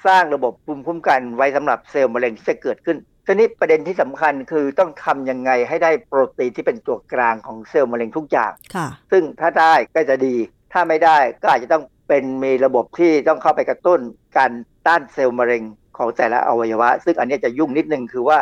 [0.07, 2.97] สร้างระบบภูมิคุ้มกันไว้สำหรับเซลล์มะเร็งที่จะเกิดขึ้น
[3.27, 10.35] ทีนี้ประเด็นที่สำคัญคือต้องทำยังไงให้ได้โปรตีนที่เป็นตัวกลางของเซลล์มะเร็งทุกอย่างค่ะซึ่งถ้าได้ก็จะดี
[10.73, 14.01] ถ้าไม่ได้ก็อาจจะต้องเป็นมีระบบที่ต้องเข้าไปกระตุ้น
[14.37, 14.51] การ
[14.87, 15.63] ต้านเซลล์มะเร็ง
[15.99, 18.39] ของแต่ละอวัยวะ ซึ่งอันเนี้ยจะยุ่งนิดนึงคือว่า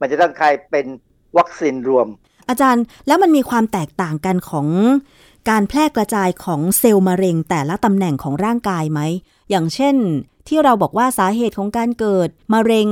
[0.00, 0.86] มันจะต้องกลายเป็น
[1.38, 2.06] วัคซีนรวม
[2.48, 4.66] อาจารย์แล้วมันมีความแตกต่างกันของ
[5.50, 9.00] การแพร่กระจายของเซลล์มะเร็งแต่ละตำแหน่งของร่างกายไหม
[9.50, 9.96] อย่างเช่น
[10.48, 12.88] ที่เราบอกว่าสาเหตุของการเกิดมะเร็ง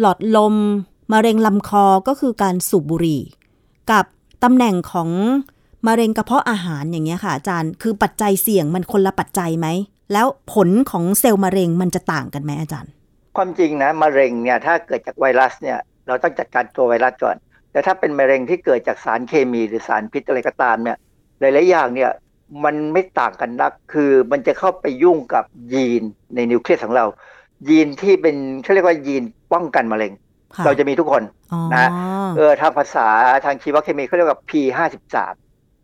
[0.00, 0.54] หลอดลม
[1.12, 3.22] มะเร็งลำคอก็คือการสูบบุหรี่
[3.90, 4.04] กับ
[4.44, 5.08] ตำแหน่งของ
[5.86, 9.66] มะเร็งกระเพาะอาหารอย่างเงี้ยค่ะอาจารย์ คือปัจจัยเสี่ยงมันคนละปัจจัยไหม
[10.12, 12.90] แล้วผลของเซลล์มะเร็งมันจะต่างกันไหมอาจารย์
[13.36, 17.36] ความจริงนะมะเร็งเนี่ยถ้าเกิดจากไวรัสเนี่ยเราต้องจัดการตัวไวรัสก่อน
[17.72, 20.96] แต่ถ้าเป็นมะเร็งที่เกิดจากสารเคมีหรือสารพิษอะไรก็ตามเนี่ย
[21.40, 22.10] หลายๆอย่างเนี่ย
[22.64, 26.02] มันไม่ต่างกันนัก คือมันจะเข้าไปยุ่งกับยีน
[26.34, 27.06] ในนิวเคลียสของเรา
[27.68, 29.22] ยีนที่เป็นเขาเรียกว่ายีน
[29.52, 30.12] ป้องกันมะเร็ง
[30.56, 31.22] ค่ะเราจะมีทุกคน
[31.52, 31.86] อ๋อนะ
[32.36, 33.08] เออทางภาษา
[33.44, 35.16] ทางชีวเคมีเขาเรียกว่า P53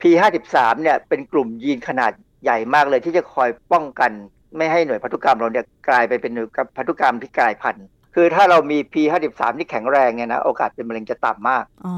[0.00, 2.12] P53 เนี่ยเป็นกลุ่มยีนขนาด
[2.42, 4.10] ใหญ่มากเลยที่จะคอยป้องกัน
[4.56, 11.94] ไม่ให้หน่วยพันธุกรรมเราเนี่ยกลายไปเป็นหน่วยพันธุกรรมที่กลายพันธุ์ คือถ้าเรามี P53 ที่แข็งแรงเนี่ยนะโอกาสเป็นมะเร็งจะต่ำมากอ๋อ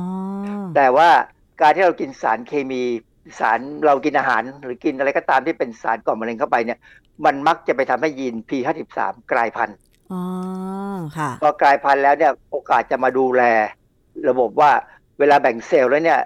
[0.76, 1.10] แต่ว่า
[1.60, 2.82] การที่เรากินสารเคมี
[3.38, 6.78] สารเรากินอาหารหรือกินอะไรก็ตามที่เป็นสารก่อมะเร็งเข้าไปเนี่ย
[7.24, 8.98] มันมักจะไปทำให้ยีน P53
[9.32, 9.76] กลายพันธุ์
[10.12, 10.22] อ๋อ
[11.18, 13.42] ค่ะพอกลายพันธุ์แล้วเนี่ยโอกาสจะมาดูแล
[14.28, 14.70] ระบบว่า
[15.18, 16.20] เวลาแบ่งเซลล์แล้วเนี่ย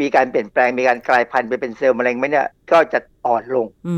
[0.00, 3.96] มีการเปลี่ยนแปลงมีการกลายพันธุ์ไปเป็นเซลล์มะเร็งไหมเนี่ยก็จะอ่อนลงอื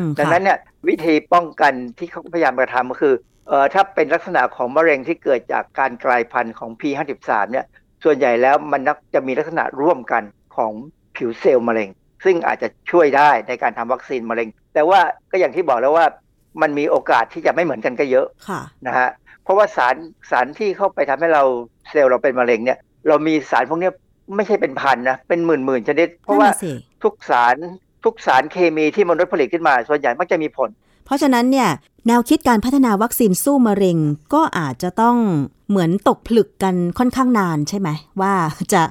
[0.00, 3.14] มดังนั้นเนี่ย วิธีป้องกันที่เขาพยายามกระทำก็คือ
[3.48, 7.66] เอ่อถ้าเป็นลักษณะของมะเร็งที่เกิดจากการกลายพันธุ์ของ P53 เนี่ย
[8.04, 10.22] ส่วนใหญ่แล้วมันนักจะมีลักษณะร่วมกัน
[10.56, 10.72] ของ
[11.20, 11.88] ผิวเซลล์มะเร็ง
[12.24, 15.00] ซึ่งอาจจะช่วยได้ในการทำวัคซีนมะเร็ง แต่ว่า
[15.30, 16.06] ก็อย่างที่บอกแล้วว่า
[16.62, 19.08] มันมีโอกาสที่จะไม่เหมือนกันก็เยอะค่ะนะฮะ
[19.44, 19.96] เพราะว่าสาร
[20.30, 21.42] สารที่เข้าไปทำให้เรา
[21.90, 23.92] เซลล์เราเป็นมะเร็งเนี่ย เรามีสารพวกเนี้ย
[24.36, 26.72] ไม่ใช่เป็นพันนะเป็นหมื่นหมื่นๆชนิด เพราะว่านั่นน่ะสิ
[27.04, 27.56] ทุกสาร
[28.04, 30.70] ทุกสารเคมีที่มนุษย์ผลิตขึ้นมา ส่วนใหญ่มักจะมีผล
[31.10, 31.70] เพราะฉะนั้นเนี่ย
[32.06, 33.98] แนวคิดการพัฒนาวัคซีนสู้มะเร็ง
[34.34, 35.16] ก็อาจจะต้อง
[35.68, 37.88] เหมือนตกผลึกกันค่อนข้างนานใช่ไหม
[38.20, 38.34] ว่า
[38.74, 38.82] จะ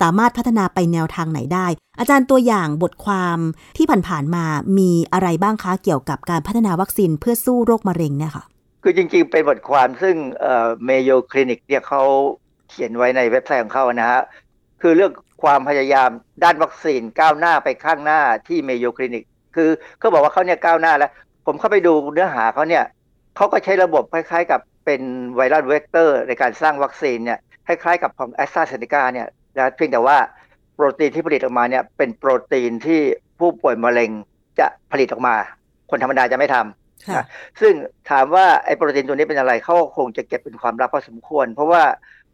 [0.00, 1.66] สามารถพัฒนาไปแนวทางไหนได้
[1.98, 3.38] อาจารย์ตัวอย่างบทความ
[3.76, 4.44] ที่ผ่านๆมา
[4.78, 8.44] มีอะไรบ้างคะเกี่ยวกับการพัฒนาวัคซีนเพื่อสู้โรคมะเร็งเนี่ยค่ะ
[8.82, 12.02] คือจริงๆ เป็นบทความซึ่งเอ่อ Mayo Clinic เนี่ยเขา
[12.68, 14.22] เขียนไว้ในเว็บไซต์ของเขานะฮะ
[14.82, 15.12] คือเรื่อง
[15.42, 16.10] ความพยายาม
[16.44, 19.24] ด้านวัคซีนก้าวหน้าไปข้างหน้าที่ Mayo Clinic
[19.56, 19.68] คือ
[19.98, 21.12] เขาบอกว่าเขาเนี่ยก้าวหน้าแล้ว
[21.50, 22.84] ผมเข้าไปดูเนื้อหาเขาเนี่ย
[23.36, 25.02] เขาก็ใช้ระบบคล้ายๆ กับเป็น
[25.36, 29.26] ไวรัสเวกเตอร์ ในการสร้างวัคซีนเนี่ยคล้ายๆกับของแอสตราเซเนกาเนี่ย
[29.56, 30.16] นะเพียงแต่ว่า
[30.74, 33.00] โปรตีนที่ผลิตออกมาเนี่ยเป็นโปรตีนที่
[33.38, 34.10] ผู้ป่วยมะเร็ง
[34.58, 35.34] จะผลิตออกมา
[35.90, 37.22] คนธรรมดาจะไม่ทำค่ะ
[37.60, 37.72] ซึ่ง
[38.10, 41.82] ถามว่าไอ้โปรตีนตัวนี้เป็นอะไรเขาก็คงจะเก็บเป็นความลับพอสมควร เพราะว่า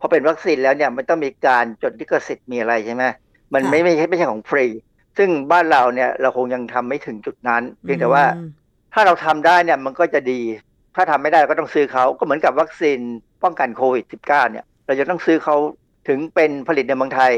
[0.01, 3.05] พอเป็นวัคซีนแล้วเนี่ยมันต้องมีการจดลิขสิทธิ์มีอะไรใช่ไหม
[3.53, 4.67] มันค่ะไม่ไม่ใช่ไม่ใช่ของฟรี
[5.19, 8.49] ซึ่งบ้านเราเนี่ยเราคงยังทำไม่ถึงจุดนั้น เพียงแต่ว่าอืม
[8.97, 10.41] ถ้าเราทำได้เนี่ยมันก็จะดี
[10.97, 12.99] ถ้าทำไม่ได้เราก็ต้องซื้อเขาก็เหมือนกับวัคซีน
[13.43, 15.57] ป้องกันโควิด -19 เนี่ย เราจะต้องซื้อเขา
[16.09, 17.33] ถึงเป็นผลิตในเมืองไทย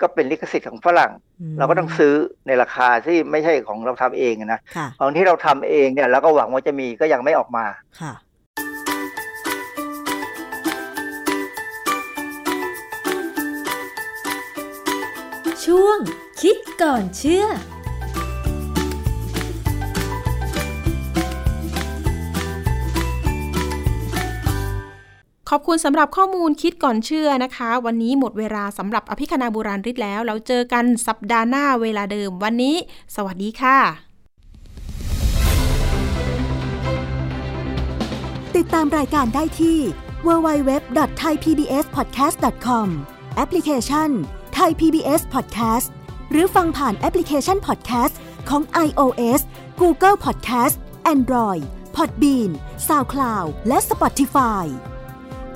[0.00, 1.12] ก็เป็นลิขสิทธิ์ของฝรั่ง
[1.58, 2.14] เราก็ต้องซื้อ
[2.46, 7.64] ในราคาที่ไม่ใช่ของเราทำเองนะค่ะของที่เราทำเองเนี่ยเราก็หวังว่าจะมีก็ยังไม่ออกมา
[8.00, 8.12] ค่ะ
[15.64, 15.98] ช่วง
[16.40, 17.46] คิดก่อนเชื่อ
[25.54, 32.76] ขอบคุณสำหรับข้อมูลคิดก่อนเชื่อนะคะ วันนี้หมดเวลาสำหรับอภิคณาบุราริศแล้ว เราเจอกันสัปดาห์หน้าเวลาเดิม วันนี้
[33.16, 33.78] สวัสดีค่ะ
[38.56, 39.78] ติดตามรายการได้ที่
[40.26, 42.88] www.thaipbspodcast.com
[43.36, 44.10] แอปพลิเคชัน
[44.58, 45.86] Thai PBS Podcast
[46.30, 48.14] หรือฟังผ่านแอปพลิเคชัน Podcast
[48.48, 49.40] ของ iOS
[49.80, 50.76] Google Podcast
[51.14, 51.62] Android
[51.96, 52.50] Podbean
[52.88, 54.66] SoundCloud และ Spotify